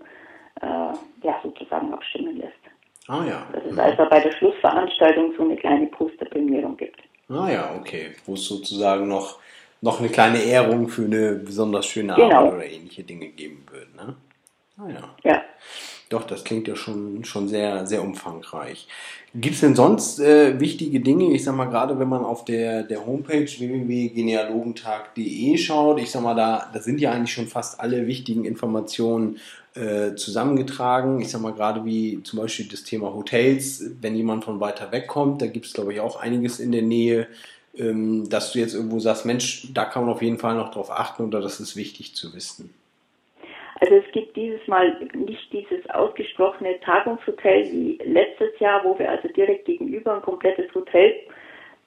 äh, 0.64 1.28
ja, 1.28 1.40
sozusagen 1.44 1.94
abstimmen 1.94 2.38
lässt. 2.38 2.54
Ah 3.08 3.24
ja. 3.26 3.46
Dass 3.52 3.64
es 3.70 3.78
also 3.78 4.06
bei 4.10 4.22
der 4.22 4.32
Schlussveranstaltung 4.32 5.34
so 5.38 5.44
eine 5.44 5.58
kleine 5.58 5.88
Posterprämierung 5.88 6.78
gibt. 6.78 7.02
Ah 7.30 7.50
ja, 7.50 7.76
okay. 7.78 8.12
Wo 8.26 8.36
es 8.36 8.46
sozusagen 8.46 9.08
noch, 9.08 9.40
noch 9.82 10.00
eine 10.00 10.10
kleine 10.10 10.42
Ehrung 10.42 10.88
für 10.88 11.06
eine 11.06 11.34
besonders 11.34 11.86
schöne 11.86 12.16
genau. 12.16 12.36
Arbeit 12.36 12.54
oder 12.54 12.66
ähnliche 12.66 13.04
Dinge 13.04 13.28
geben 13.28 13.66
wird. 13.72 13.94
Ne? 13.96 14.16
Ah 14.78 14.90
ja. 14.90 15.16
Ja. 15.24 15.42
Doch, 16.10 16.26
das 16.26 16.44
klingt 16.44 16.68
ja 16.68 16.76
schon, 16.76 17.24
schon 17.26 17.48
sehr, 17.48 17.88
sehr 17.88 18.04
umfangreich. 18.04 18.88
Gibt 19.34 19.56
es 19.56 19.62
denn 19.62 19.74
sonst 19.74 20.20
äh, 20.20 20.60
wichtige 20.60 21.00
Dinge? 21.00 21.34
Ich 21.34 21.44
sag 21.44 21.56
mal, 21.56 21.66
gerade 21.66 21.98
wenn 21.98 22.08
man 22.08 22.24
auf 22.24 22.46
der, 22.46 22.84
der 22.84 23.04
Homepage 23.06 23.48
www.genealogentag.de 23.48 25.58
schaut, 25.58 26.00
ich 26.00 26.12
sag 26.12 26.22
mal, 26.22 26.36
da, 26.36 26.70
da 26.72 26.80
sind 26.80 27.02
ja 27.02 27.12
eigentlich 27.12 27.34
schon 27.34 27.48
fast 27.48 27.80
alle 27.80 28.06
wichtigen 28.06 28.46
Informationen 28.46 29.40
äh, 29.76 30.16
zusammengetragen. 30.16 31.20
Ich 31.20 31.30
sag 31.30 31.42
mal, 31.42 31.54
gerade 31.54 31.86
wie 31.86 32.22
zum 32.24 32.40
Beispiel 32.40 32.68
das 32.68 32.84
Thema 32.84 33.14
Hotels, 33.14 33.84
wenn 34.02 34.16
jemand 34.16 34.44
von 34.44 34.60
weiter 34.60 34.92
weg 34.92 35.08
kommt, 35.08 35.42
da 35.42 35.48
gibt 35.48 35.66
es, 35.66 35.74
glaube 35.74 35.94
ich, 35.94 36.00
auch 36.00 36.20
einiges 36.22 36.60
in 36.60 36.72
der 36.72 36.84
Nähe, 36.84 37.28
ähm, 37.78 38.30
dass 38.30 38.52
du 38.52 38.60
jetzt 38.60 38.76
irgendwo 38.76 39.00
sagst, 39.00 39.26
Mensch, 39.26 39.74
da 39.74 39.86
kann 39.86 40.04
man 40.04 40.14
auf 40.14 40.22
jeden 40.22 40.38
Fall 40.38 40.56
noch 40.56 40.72
drauf 40.72 40.92
achten 40.92 41.24
oder 41.26 41.42
das 41.42 41.60
ist 41.60 41.76
wichtig 41.76 42.16
zu 42.16 42.36
wissen. 42.36 42.74
Also 43.80 43.96
es 43.96 44.12
gibt 44.14 44.36
dieses 44.38 44.66
Mal 44.68 44.96
nicht 45.14 45.52
dieses 45.52 45.90
ausgesprochene 45.90 46.80
Tagungshotel 46.82 47.72
wie 47.72 48.00
letztes 48.06 48.58
Jahr, 48.60 48.84
wo 48.84 48.98
wir 48.98 49.10
also 49.10 49.28
direkt 49.30 49.66
gegenüber 49.66 50.16
ein 50.16 50.22
komplettes 50.22 50.74
Hotel 50.74 51.16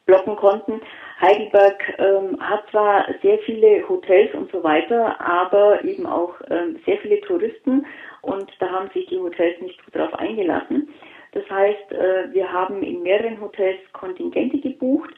blocken 0.04 0.36
konnten. 0.36 0.80
Heidelberg 1.20 1.98
ähm, 1.98 2.38
hat 2.40 2.68
zwar 2.70 3.06
sehr 3.22 3.38
viele 3.40 3.88
Hotels 3.88 4.34
und 4.34 4.50
so 4.52 4.62
weiter, 4.62 5.18
aber 5.20 5.82
eben 5.84 6.06
auch 6.06 6.34
ähm, 6.50 6.78
sehr 6.84 6.98
viele 6.98 7.20
Touristen 7.22 7.86
und 8.22 8.50
da 8.58 8.68
haben 8.68 8.90
sich 8.90 9.06
die 9.06 9.18
Hotels 9.18 9.60
nicht 9.62 9.82
gut 9.84 9.94
darauf 9.94 10.14
eingelassen. 10.18 10.88
Das 11.32 11.48
heißt, 11.48 11.92
äh, 11.92 12.32
wir 12.32 12.52
haben 12.52 12.82
in 12.82 13.02
mehreren 13.02 13.40
Hotels 13.40 13.80
Kontingente 13.92 14.58
gebucht 14.58 15.14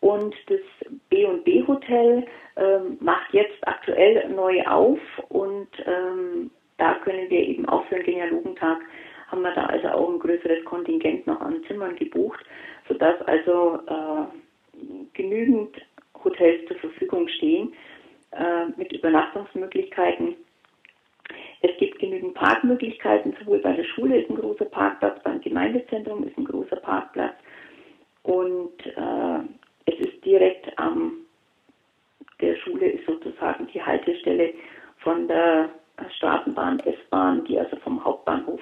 und 0.00 0.34
das 0.48 0.60
B&B 1.08 1.66
Hotel 1.66 2.26
ähm, 2.56 2.98
macht 3.00 3.32
jetzt 3.32 3.66
aktuell 3.66 4.28
neu 4.28 4.62
auf 4.66 4.98
und 5.28 5.68
ähm, 5.86 6.50
da 6.76 6.94
können 7.04 7.28
wir 7.30 7.40
eben 7.40 7.66
auch 7.68 7.84
für 7.86 7.96
den 7.96 8.04
Genealogentag 8.04 8.78
haben 9.28 9.42
wir 9.42 9.52
da 9.54 9.66
also 9.66 9.88
auch 9.88 10.10
ein 10.10 10.18
größeres 10.18 10.64
Kontingent 10.64 11.26
noch 11.26 11.40
an 11.40 11.62
Zimmern 11.66 11.96
gebucht, 11.96 12.42
sodass 12.88 13.20
also 13.22 13.78
äh, 13.86 14.47
genügend 15.14 15.76
Hotels 16.24 16.66
zur 16.68 16.76
Verfügung 16.78 17.28
stehen 17.28 17.72
äh, 18.32 18.66
mit 18.76 18.92
Übernachtungsmöglichkeiten. 18.92 20.36
Es 21.60 21.76
gibt 21.78 21.98
genügend 21.98 22.34
Parkmöglichkeiten, 22.34 23.34
sowohl 23.40 23.58
bei 23.58 23.72
der 23.72 23.84
Schule 23.84 24.20
ist 24.20 24.30
ein 24.30 24.36
großer 24.36 24.66
Parkplatz, 24.66 25.22
beim 25.22 25.40
Gemeindezentrum 25.40 26.24
ist 26.24 26.36
ein 26.38 26.44
großer 26.44 26.76
Parkplatz 26.76 27.34
und 28.22 28.86
äh, 28.86 29.40
es 29.86 29.98
ist 30.06 30.24
direkt 30.24 30.78
am 30.78 31.24
der 32.40 32.56
Schule 32.56 32.90
ist 32.90 33.06
sozusagen 33.06 33.66
die 33.72 33.82
Haltestelle 33.82 34.54
von 34.98 35.26
der 35.26 35.70
Straßenbahn, 36.16 36.78
S-Bahn, 36.80 37.44
die 37.46 37.58
also 37.58 37.76
vom 37.78 38.04
Hauptbahnhof 38.04 38.60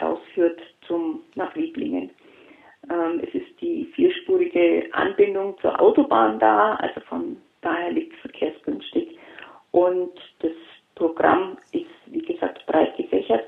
rausführt 0.00 0.60
zum, 0.86 1.22
nach 1.34 1.54
Rieblingen. 1.56 2.10
Ähm, 2.90 3.20
es 3.22 3.34
ist 3.34 3.60
die 3.60 3.86
vierspurige 3.94 4.88
Anbindung 4.92 5.56
zur 5.60 5.80
Autobahn 5.80 6.38
da, 6.38 6.74
also 6.76 7.00
von 7.02 7.36
daher 7.60 7.90
liegt 7.90 8.14
es 8.14 8.20
verkehrsgünstig. 8.20 9.18
Und 9.70 10.12
das 10.40 10.52
Programm 10.94 11.58
ist, 11.72 11.86
wie 12.06 12.22
gesagt, 12.22 12.64
breit 12.66 12.96
gefächert. 12.96 13.44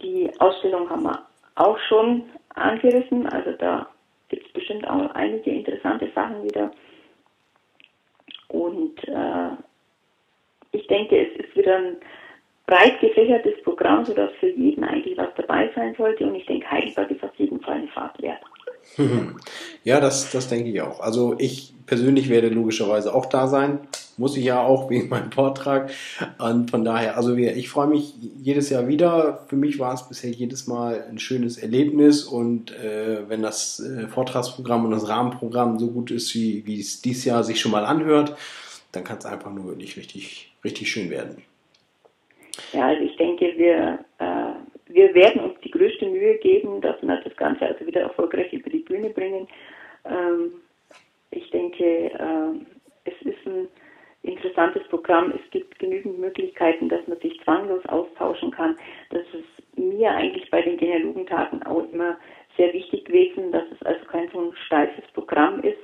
Die 0.00 0.30
Ausstellung 0.38 0.88
haben 0.90 1.04
wir 1.04 1.26
auch 1.56 1.78
schon 1.88 2.24
angerissen, 2.54 3.26
also 3.28 3.52
da 3.52 3.88
gibt 4.28 4.46
es 4.46 4.52
bestimmt 4.52 4.86
auch 4.88 5.10
einige 5.14 5.50
interessante 5.50 6.10
Sachen 6.14 6.44
wieder. 6.44 6.70
Und 8.48 8.96
äh, 9.08 9.50
ich 10.72 10.86
denke, 10.88 11.26
es 11.26 11.44
ist 11.44 11.56
wieder 11.56 11.76
ein 11.76 11.96
breit 12.66 13.00
gefächertes 13.00 13.62
Programm, 13.62 14.04
sodass 14.04 14.30
für 14.40 14.48
jeden 14.48 14.84
eigentlich 14.84 15.16
was 15.18 15.28
dabei 15.36 15.70
sein 15.74 15.94
sollte. 15.96 16.24
Und 16.24 16.34
ich 16.34 16.46
denke, 16.46 16.70
Heidelberg 16.70 17.10
ist 17.10 17.22
auf 17.22 17.34
jeden 17.36 17.60
Fall 17.60 17.74
eine 17.74 17.88
Fahrt 17.88 18.20
wert. 18.22 18.40
Ja, 19.82 20.00
das, 20.00 20.30
das 20.30 20.48
denke 20.48 20.70
ich 20.70 20.80
auch. 20.80 21.00
Also 21.00 21.34
ich 21.38 21.74
persönlich 21.84 22.30
werde 22.30 22.48
logischerweise 22.48 23.14
auch 23.14 23.26
da 23.26 23.48
sein. 23.48 23.80
Muss 24.16 24.34
ich 24.36 24.44
ja 24.44 24.62
auch 24.62 24.88
wegen 24.90 25.10
meinem 25.10 25.30
Vortrag. 25.30 25.90
Und 26.38 26.70
von 26.70 26.84
daher, 26.84 27.18
also 27.18 27.36
ich 27.36 27.68
freue 27.68 27.88
mich 27.88 28.14
jedes 28.40 28.70
Jahr 28.70 28.88
wieder. 28.88 29.44
Für 29.48 29.56
mich 29.56 29.78
war 29.78 29.92
es 29.92 30.08
bisher 30.08 30.30
jedes 30.30 30.66
Mal 30.66 31.04
ein 31.10 31.18
schönes 31.18 31.58
Erlebnis. 31.58 32.24
Und 32.24 32.72
äh, 32.72 33.28
wenn 33.28 33.42
das 33.42 33.80
äh, 33.80 34.08
Vortragsprogramm 34.08 34.86
und 34.86 34.92
das 34.92 35.06
Rahmenprogramm 35.06 35.78
so 35.78 35.88
gut 35.88 36.10
ist, 36.10 36.34
wie, 36.34 36.64
wie 36.64 36.80
es 36.80 37.02
dieses 37.02 37.26
Jahr 37.26 37.44
sich 37.44 37.60
schon 37.60 37.72
mal 37.72 37.84
anhört, 37.84 38.34
dann 38.92 39.04
kann 39.04 39.18
es 39.18 39.26
einfach 39.26 39.52
nur 39.52 39.66
wirklich 39.66 39.98
richtig, 39.98 40.52
richtig 40.64 40.90
schön 40.90 41.10
werden. 41.10 41.42
Ja, 42.72 42.88
also 42.88 43.02
ich 43.02 43.16
denke, 43.16 43.52
wir, 43.56 44.04
äh, 44.18 44.92
wir 44.92 45.14
werden 45.14 45.42
uns 45.42 45.60
die 45.60 45.70
größte 45.70 46.06
Mühe 46.06 46.36
geben, 46.38 46.80
dass 46.80 47.00
wir 47.02 47.16
das 47.16 47.36
Ganze 47.36 47.66
also 47.66 47.86
wieder 47.86 48.02
erfolgreich 48.02 48.52
über 48.52 48.70
die 48.70 48.78
Bühne 48.78 49.10
bringen. 49.10 49.48
Ähm, 50.04 50.52
ich 51.30 51.50
denke, 51.50 51.84
äh, 51.84 53.10
es 53.10 53.22
ist 53.22 53.46
ein 53.46 53.68
interessantes 54.22 54.82
Programm. 54.88 55.32
Es 55.32 55.50
gibt 55.50 55.78
genügend 55.78 56.18
Möglichkeiten, 56.18 56.88
dass 56.88 57.06
man 57.06 57.18
sich 57.20 57.40
zwanglos 57.42 57.84
austauschen 57.86 58.50
kann. 58.50 58.76
Das 59.10 59.22
ist 59.32 59.78
mir 59.78 60.10
eigentlich 60.10 60.50
bei 60.50 60.62
den 60.62 60.76
Genealogentagen 60.76 61.62
auch 61.64 61.84
immer 61.92 62.16
sehr 62.56 62.72
wichtig 62.72 63.04
gewesen, 63.04 63.52
dass 63.52 63.64
es 63.72 63.82
also 63.82 64.04
kein 64.06 64.28
so 64.30 64.40
ein 64.40 64.56
steifes 64.66 65.04
Programm 65.12 65.60
ist, 65.62 65.78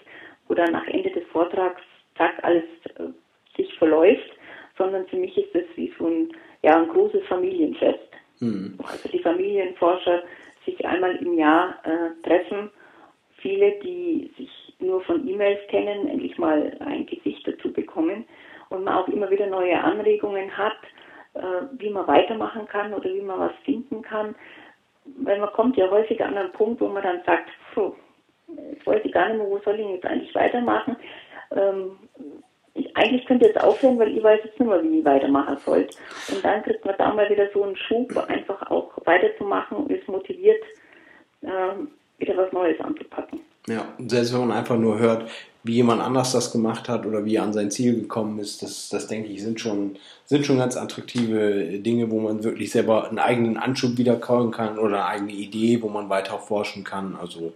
wo 0.48 0.54
dann 0.54 0.72
nach 0.72 0.86
Ende 0.86 1.10
des 1.10 1.26
Vortrags 1.28 1.82
zack 2.16 2.42
alles 2.42 2.64
äh, 2.96 3.08
sich 3.56 3.72
verläuft, 3.74 4.30
sondern 4.78 5.06
für 5.08 5.16
mich 5.16 5.36
ist 5.36 5.54
es 5.54 5.66
wie 5.76 5.92
so 5.98 6.06
ein 6.06 6.32
ja 6.62 6.76
ein 6.76 6.88
großes 6.88 7.24
Familienfest. 7.26 8.10
Mhm. 8.40 8.78
Also 8.82 9.08
die 9.08 9.20
Familienforscher 9.20 10.22
sich 10.64 10.84
einmal 10.86 11.16
im 11.16 11.38
Jahr 11.38 11.78
äh, 11.84 12.22
treffen. 12.26 12.70
Viele, 13.38 13.72
die 13.80 14.30
sich 14.36 14.50
nur 14.78 15.00
von 15.02 15.26
E-Mails 15.26 15.60
kennen, 15.68 16.08
endlich 16.08 16.36
mal 16.38 16.76
ein 16.80 17.06
Gesicht 17.06 17.46
dazu 17.46 17.72
bekommen 17.72 18.24
und 18.68 18.84
man 18.84 18.94
auch 18.94 19.08
immer 19.08 19.30
wieder 19.30 19.46
neue 19.46 19.82
Anregungen 19.82 20.56
hat, 20.56 20.76
äh, 21.34 21.40
wie 21.78 21.90
man 21.90 22.06
weitermachen 22.06 22.66
kann 22.66 22.92
oder 22.92 23.12
wie 23.12 23.22
man 23.22 23.40
was 23.40 23.52
finden 23.64 24.02
kann. 24.02 24.34
Weil 25.04 25.40
man 25.40 25.52
kommt 25.52 25.76
ja 25.76 25.90
häufig 25.90 26.22
an 26.22 26.36
einen 26.36 26.52
Punkt, 26.52 26.80
wo 26.80 26.88
man 26.88 27.02
dann 27.02 27.22
sagt, 27.24 27.48
jetzt 28.70 28.86
weiß 28.86 29.00
ich 29.04 29.12
gar 29.12 29.28
nicht 29.28 29.38
mehr, 29.38 29.46
wo 29.46 29.58
soll 29.58 29.80
ich 29.80 29.88
jetzt 29.88 30.06
eigentlich 30.06 30.34
weitermachen. 30.34 30.96
Ähm, 31.52 31.98
ich, 32.74 32.96
eigentlich 32.96 33.24
könnte 33.26 33.46
jetzt 33.46 33.60
aufhören, 33.60 33.98
weil 33.98 34.16
ich 34.16 34.22
weiß 34.22 34.40
jetzt 34.44 34.58
nicht 34.58 34.68
mehr, 34.68 34.82
wie 34.82 34.98
ich 34.98 35.04
weitermachen 35.04 35.56
soll. 35.64 35.86
Und 36.32 36.44
dann 36.44 36.62
kriegt 36.62 36.84
man 36.84 36.94
da 36.98 37.12
mal 37.12 37.28
wieder 37.28 37.48
so 37.52 37.62
einen 37.64 37.76
Schub, 37.76 38.16
einfach 38.28 38.70
auch 38.70 38.90
weiterzumachen 39.04 39.76
und 39.78 39.90
ist 39.90 40.06
motiviert, 40.08 40.62
äh, 41.42 42.18
wieder 42.18 42.36
was 42.36 42.52
Neues 42.52 42.80
anzupacken. 42.80 43.40
Ja, 43.66 43.86
selbst 43.98 44.32
wenn 44.32 44.48
man 44.48 44.52
einfach 44.52 44.76
nur 44.76 44.98
hört, 44.98 45.30
wie 45.62 45.74
jemand 45.74 46.00
anders 46.00 46.32
das 46.32 46.52
gemacht 46.52 46.88
hat 46.88 47.04
oder 47.04 47.24
wie 47.24 47.36
er 47.36 47.42
an 47.42 47.52
sein 47.52 47.70
Ziel 47.70 48.00
gekommen 48.00 48.38
ist, 48.38 48.62
das, 48.62 48.88
das 48.88 49.08
denke 49.08 49.28
ich, 49.28 49.42
sind 49.42 49.60
schon, 49.60 49.98
sind 50.24 50.46
schon 50.46 50.58
ganz 50.58 50.76
attraktive 50.76 51.78
Dinge, 51.78 52.10
wo 52.10 52.18
man 52.18 52.42
wirklich 52.42 52.70
selber 52.70 53.08
einen 53.08 53.18
eigenen 53.18 53.58
Anschub 53.58 53.98
wiederkommen 53.98 54.52
kann 54.52 54.78
oder 54.78 55.04
eine 55.04 55.06
eigene 55.06 55.32
Idee, 55.32 55.82
wo 55.82 55.88
man 55.88 56.08
weiter 56.08 56.38
forschen 56.38 56.84
kann. 56.84 57.16
Also 57.20 57.52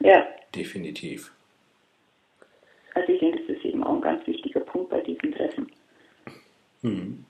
ja. 0.00 0.26
definitiv. 0.54 1.32
Also 2.94 3.12
ich 3.12 3.20
denke, 3.20 3.40
das 3.46 3.56
ist 3.56 3.64
eben 3.64 3.84
auch 3.84 3.96
ein 3.96 4.00
ganz 4.00 4.26
wichtiger 4.26 4.60
Punkt 4.60 4.90
bei 4.90 5.00
diesen 5.00 5.32
Treffen. 5.32 5.70
Hm. 6.82 7.24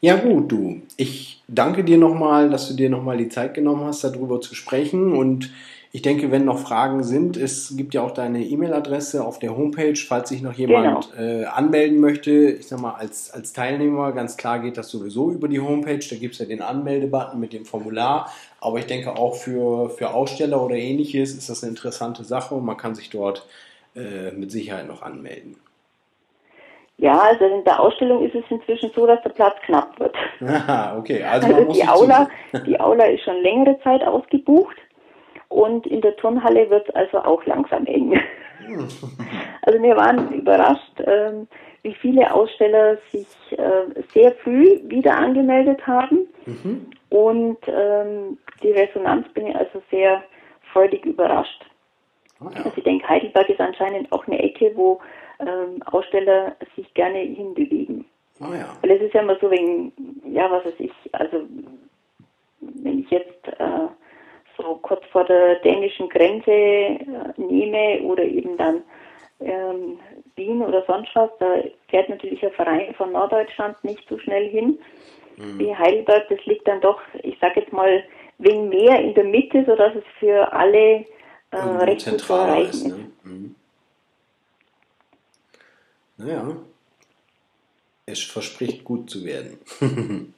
Ja 0.00 0.16
gut, 0.16 0.50
du. 0.50 0.82
Ich 0.96 1.42
danke 1.46 1.84
dir 1.84 1.96
nochmal, 1.96 2.50
dass 2.50 2.68
du 2.68 2.74
dir 2.74 2.90
nochmal 2.90 3.18
die 3.18 3.28
Zeit 3.28 3.54
genommen 3.54 3.84
hast, 3.84 4.02
darüber 4.02 4.40
zu 4.40 4.56
sprechen. 4.56 5.14
Und 5.14 5.52
ich 5.92 6.02
denke, 6.02 6.32
wenn 6.32 6.44
noch 6.44 6.58
Fragen 6.58 7.04
sind, 7.04 7.36
es 7.36 7.76
gibt 7.76 7.94
ja 7.94 8.02
auch 8.02 8.10
deine 8.10 8.44
E-Mail-Adresse 8.44 9.24
auf 9.24 9.38
der 9.38 9.56
Homepage, 9.56 9.94
falls 9.94 10.30
sich 10.30 10.42
noch 10.42 10.54
jemand 10.54 11.12
genau. 11.12 11.22
äh, 11.22 11.44
anmelden 11.44 12.00
möchte. 12.00 12.32
Ich 12.32 12.66
sag 12.66 12.80
mal, 12.80 12.94
als, 12.94 13.30
als 13.30 13.52
Teilnehmer, 13.52 14.10
ganz 14.10 14.36
klar 14.36 14.58
geht 14.58 14.76
das 14.76 14.88
sowieso 14.88 15.30
über 15.30 15.46
die 15.46 15.60
Homepage. 15.60 16.04
Da 16.10 16.16
gibt 16.16 16.32
es 16.32 16.40
ja 16.40 16.46
den 16.46 16.62
Anmeldebutton 16.62 17.38
mit 17.38 17.52
dem 17.52 17.64
Formular. 17.64 18.32
Aber 18.58 18.80
ich 18.80 18.86
denke 18.86 19.16
auch 19.16 19.36
für, 19.36 19.88
für 19.90 20.14
Aussteller 20.14 20.60
oder 20.60 20.74
ähnliches 20.74 21.32
ist 21.34 21.48
das 21.48 21.62
eine 21.62 21.70
interessante 21.70 22.24
Sache 22.24 22.56
und 22.56 22.64
man 22.64 22.76
kann 22.76 22.96
sich 22.96 23.10
dort 23.10 23.46
äh, 23.94 24.32
mit 24.32 24.50
Sicherheit 24.50 24.88
noch 24.88 25.02
anmelden. 25.02 25.56
Ja, 26.98 27.18
also 27.18 27.44
in 27.44 27.64
der 27.64 27.80
Ausstellung 27.80 28.24
ist 28.24 28.34
es 28.34 28.44
inzwischen 28.48 28.90
so, 28.94 29.06
dass 29.06 29.20
der 29.22 29.30
Platz 29.30 29.56
knapp 29.64 29.98
wird. 29.98 30.14
Aha, 30.40 30.96
okay. 30.98 31.22
Also, 31.28 31.52
also 31.54 31.72
die, 31.72 31.84
Aula, 31.84 32.28
die 32.66 32.78
Aula 32.78 33.04
ist 33.06 33.24
schon 33.24 33.42
längere 33.42 33.78
Zeit 33.80 34.04
ausgebucht 34.04 34.76
und 35.48 35.86
in 35.86 36.00
der 36.00 36.16
Turnhalle 36.16 36.68
wird 36.70 36.88
es 36.88 36.94
also 36.94 37.18
auch 37.18 37.44
langsam 37.46 37.86
eng. 37.86 38.12
also 39.62 39.82
wir 39.82 39.96
waren 39.96 40.32
überrascht, 40.32 41.02
ähm, 41.04 41.48
wie 41.82 41.94
viele 41.94 42.32
Aussteller 42.32 42.96
sich 43.10 43.26
äh, 43.50 44.00
sehr 44.14 44.32
früh 44.44 44.80
wieder 44.84 45.16
angemeldet 45.16 45.84
haben 45.86 46.28
mhm. 46.46 46.86
und 47.10 47.58
ähm, 47.66 48.38
die 48.62 48.70
Resonanz 48.70 49.28
bin 49.34 49.48
ich 49.48 49.56
also 49.56 49.82
sehr 49.90 50.22
freudig 50.72 51.04
überrascht. 51.04 51.66
Oh 52.40 52.48
ja. 52.50 52.58
Also 52.58 52.72
ich 52.76 52.84
denke, 52.84 53.08
Heidelberg 53.08 53.48
ist 53.48 53.60
anscheinend 53.60 54.10
auch 54.12 54.26
eine 54.26 54.38
Ecke, 54.38 54.72
wo 54.74 55.00
ähm, 55.46 55.82
Aussteller 55.84 56.56
sich 56.76 56.92
gerne 56.94 57.18
hinbewegen. 57.18 58.04
Oh 58.40 58.52
ja. 58.52 58.76
Weil 58.80 58.92
es 58.92 59.02
ist 59.02 59.14
ja 59.14 59.22
immer 59.22 59.38
so 59.40 59.50
wegen, 59.50 59.92
ja, 60.26 60.50
was 60.50 60.64
weiß 60.64 60.74
ich, 60.78 60.92
also 61.12 61.42
wenn 62.60 63.00
ich 63.00 63.10
jetzt 63.10 63.46
äh, 63.58 63.88
so 64.56 64.78
kurz 64.82 65.04
vor 65.12 65.24
der 65.24 65.56
dänischen 65.56 66.08
Grenze 66.08 66.50
äh, 66.50 66.98
nehme 67.36 68.02
oder 68.02 68.24
eben 68.24 68.56
dann 68.56 68.82
ähm, 69.40 69.98
Wien 70.36 70.62
oder 70.62 70.84
sonst 70.86 71.10
was, 71.14 71.30
da 71.38 71.56
fährt 71.88 72.08
natürlich 72.08 72.44
ein 72.44 72.52
Verein 72.52 72.94
von 72.94 73.12
Norddeutschland 73.12 73.82
nicht 73.84 74.08
so 74.08 74.18
schnell 74.18 74.48
hin 74.48 74.78
mhm. 75.36 75.58
wie 75.58 75.74
Heidelberg. 75.74 76.28
Das 76.28 76.44
liegt 76.46 76.66
dann 76.68 76.80
doch, 76.80 77.00
ich 77.22 77.38
sage 77.40 77.60
jetzt 77.60 77.72
mal, 77.72 78.02
wegen 78.38 78.68
mehr 78.68 79.00
in 79.00 79.14
der 79.14 79.24
Mitte, 79.24 79.64
sodass 79.64 79.94
es 79.94 80.04
für 80.18 80.52
alle 80.52 81.04
äh, 81.50 81.56
recht 81.56 82.08
gut 82.08 82.20
zu 82.20 82.32
erreichen 82.32 82.66
ist. 82.66 82.86
Ne? 82.86 83.10
Mhm. 83.24 83.54
Naja, 86.16 86.56
es 88.06 88.22
verspricht 88.22 88.84
gut 88.84 89.10
zu 89.10 89.24
werden. 89.24 89.58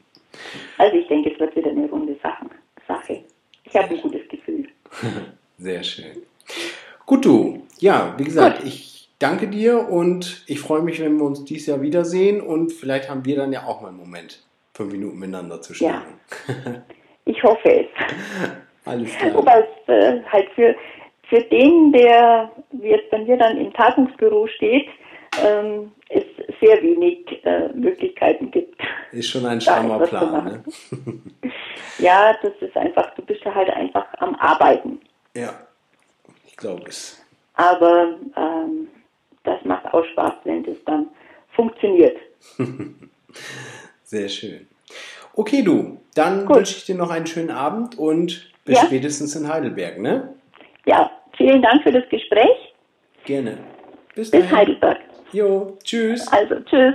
also 0.78 0.96
ich 0.96 1.08
denke, 1.08 1.32
es 1.32 1.40
wird 1.40 1.56
wieder 1.56 1.70
eine 1.70 1.88
runde 1.88 2.16
Sache. 2.22 2.44
Ich 3.74 3.82
habe 3.82 3.92
ein 3.92 4.00
gutes 4.02 4.28
Gefühl. 4.28 4.68
Sehr 5.58 5.82
schön. 5.82 6.22
Gut, 7.06 7.24
du. 7.24 7.66
Ja, 7.80 8.14
wie 8.16 8.22
gesagt, 8.22 8.58
gut. 8.58 8.68
ich 8.68 9.08
danke 9.18 9.48
dir 9.48 9.88
und 9.88 10.44
ich 10.46 10.60
freue 10.60 10.82
mich, 10.82 11.00
wenn 11.00 11.16
wir 11.16 11.24
uns 11.24 11.44
dieses 11.44 11.66
Jahr 11.66 11.82
wiedersehen 11.82 12.40
und 12.40 12.70
vielleicht 12.70 13.10
haben 13.10 13.24
wir 13.24 13.34
dann 13.34 13.52
ja 13.52 13.66
auch 13.66 13.80
mal 13.80 13.88
einen 13.88 13.96
Moment, 13.96 14.44
fünf 14.74 14.92
Minuten 14.92 15.18
miteinander 15.18 15.60
zu 15.60 15.74
schnacken. 15.74 16.20
Ja. 16.46 16.82
Ich 17.26 17.42
hoffe 17.42 17.70
es. 17.70 17.86
Alles 18.84 19.16
klar. 19.16 19.32
Wobei 19.32 19.60
es 19.60 19.88
äh, 19.88 20.22
halt 20.30 20.46
für, 20.54 20.76
für 21.30 21.40
den, 21.40 21.90
der 21.90 22.52
jetzt 22.82 23.08
bei 23.10 23.16
mir 23.16 23.38
dann 23.38 23.56
im 23.56 23.72
Tagungsbüro 23.72 24.46
steht, 24.46 24.88
ähm, 25.42 25.92
es 26.08 26.24
sehr 26.60 26.82
wenig 26.82 27.44
äh, 27.44 27.68
Möglichkeiten 27.74 28.50
gibt. 28.50 28.80
Ist 29.12 29.30
schon 29.30 29.46
ein 29.46 29.60
strammer 29.60 30.06
Plan. 30.06 30.44
Ne? 30.44 30.64
ja, 31.98 32.36
das 32.42 32.52
ist 32.60 32.76
einfach, 32.76 33.14
du 33.14 33.22
bist 33.22 33.42
ja 33.44 33.54
halt 33.54 33.70
einfach 33.70 34.06
am 34.18 34.34
Arbeiten. 34.36 35.00
Ja, 35.36 35.52
ich 36.46 36.56
glaube 36.56 36.84
es. 36.88 37.22
Aber 37.54 38.16
ähm, 38.36 38.88
das 39.44 39.64
macht 39.64 39.86
auch 39.92 40.04
Spaß, 40.04 40.34
wenn 40.44 40.64
das 40.64 40.76
dann 40.86 41.08
funktioniert. 41.54 42.16
Sehr 44.02 44.28
schön. 44.28 44.68
Okay, 45.34 45.62
du, 45.62 46.00
dann 46.14 46.48
wünsche 46.48 46.76
ich 46.76 46.84
dir 46.84 46.94
noch 46.94 47.10
einen 47.10 47.26
schönen 47.26 47.50
Abend 47.50 47.98
und 47.98 48.50
bis 48.64 48.76
ja. 48.76 48.86
spätestens 48.86 49.34
in 49.34 49.48
Heidelberg, 49.48 49.98
ne? 49.98 50.34
Ja, 50.86 51.10
vielen 51.36 51.62
Dank 51.62 51.82
für 51.82 51.92
das 51.92 52.08
Gespräch. 52.08 52.74
Gerne. 53.24 53.58
Bis, 54.14 54.30
bis 54.30 54.50
Heidelberg. 54.50 54.98
Jo, 55.34 55.76
tschüss. 55.82 56.28
Also, 56.28 56.54
tschüss. 56.60 56.94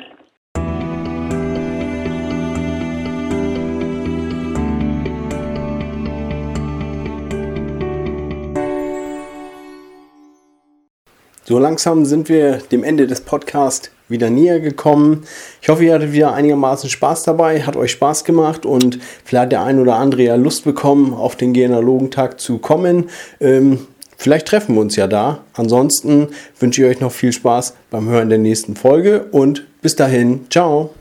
So 11.43 11.59
langsam 11.59 12.05
sind 12.05 12.29
wir 12.29 12.59
dem 12.71 12.85
Ende 12.85 13.07
des 13.07 13.19
Podcasts 13.19 13.91
wieder 14.07 14.29
näher 14.29 14.61
gekommen. 14.61 15.25
Ich 15.61 15.67
hoffe, 15.67 15.83
ihr 15.83 15.95
hattet 15.95 16.13
wieder 16.13 16.33
einigermaßen 16.33 16.89
Spaß 16.89 17.23
dabei, 17.23 17.63
hat 17.63 17.75
euch 17.75 17.91
Spaß 17.91 18.23
gemacht 18.23 18.65
und 18.65 18.99
vielleicht 19.25 19.51
der 19.51 19.65
ein 19.65 19.79
oder 19.79 19.95
andere 19.95 20.23
ja 20.23 20.35
Lust 20.35 20.63
bekommen, 20.63 21.13
auf 21.13 21.35
den 21.35 21.51
Genealogentag 21.51 22.39
zu 22.39 22.59
kommen. 22.59 23.09
Ähm, 23.41 23.87
vielleicht 24.19 24.47
treffen 24.47 24.75
wir 24.75 24.81
uns 24.81 24.95
ja 24.95 25.07
da. 25.07 25.39
Ansonsten 25.53 26.27
wünsche 26.59 26.83
ich 26.83 26.87
euch 26.87 26.99
noch 26.99 27.11
viel 27.11 27.33
Spaß 27.33 27.73
beim 27.89 28.07
Hören 28.07 28.29
der 28.29 28.37
nächsten 28.37 28.75
Folge 28.75 29.23
und 29.31 29.65
bis 29.81 29.95
dahin, 29.95 30.45
ciao. 30.51 30.93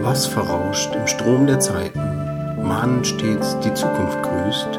Was 0.00 0.26
verrauscht 0.26 0.94
im 0.94 1.06
Strom 1.06 1.46
der 1.46 1.60
Zeiten? 1.60 2.18
mahnen 2.68 3.04
stets 3.04 3.56
die 3.60 3.72
Zukunft 3.72 4.22
grüßt, 4.22 4.78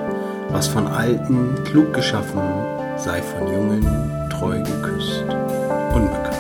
was 0.50 0.68
von 0.68 0.88
Alten 0.88 1.56
klug 1.66 1.94
geschaffen, 1.94 2.42
sei 2.98 3.22
von 3.22 3.48
Jungen 3.48 4.30
treu 4.30 4.58
geküsst. 4.62 5.24
Unbekannt. 5.94 6.38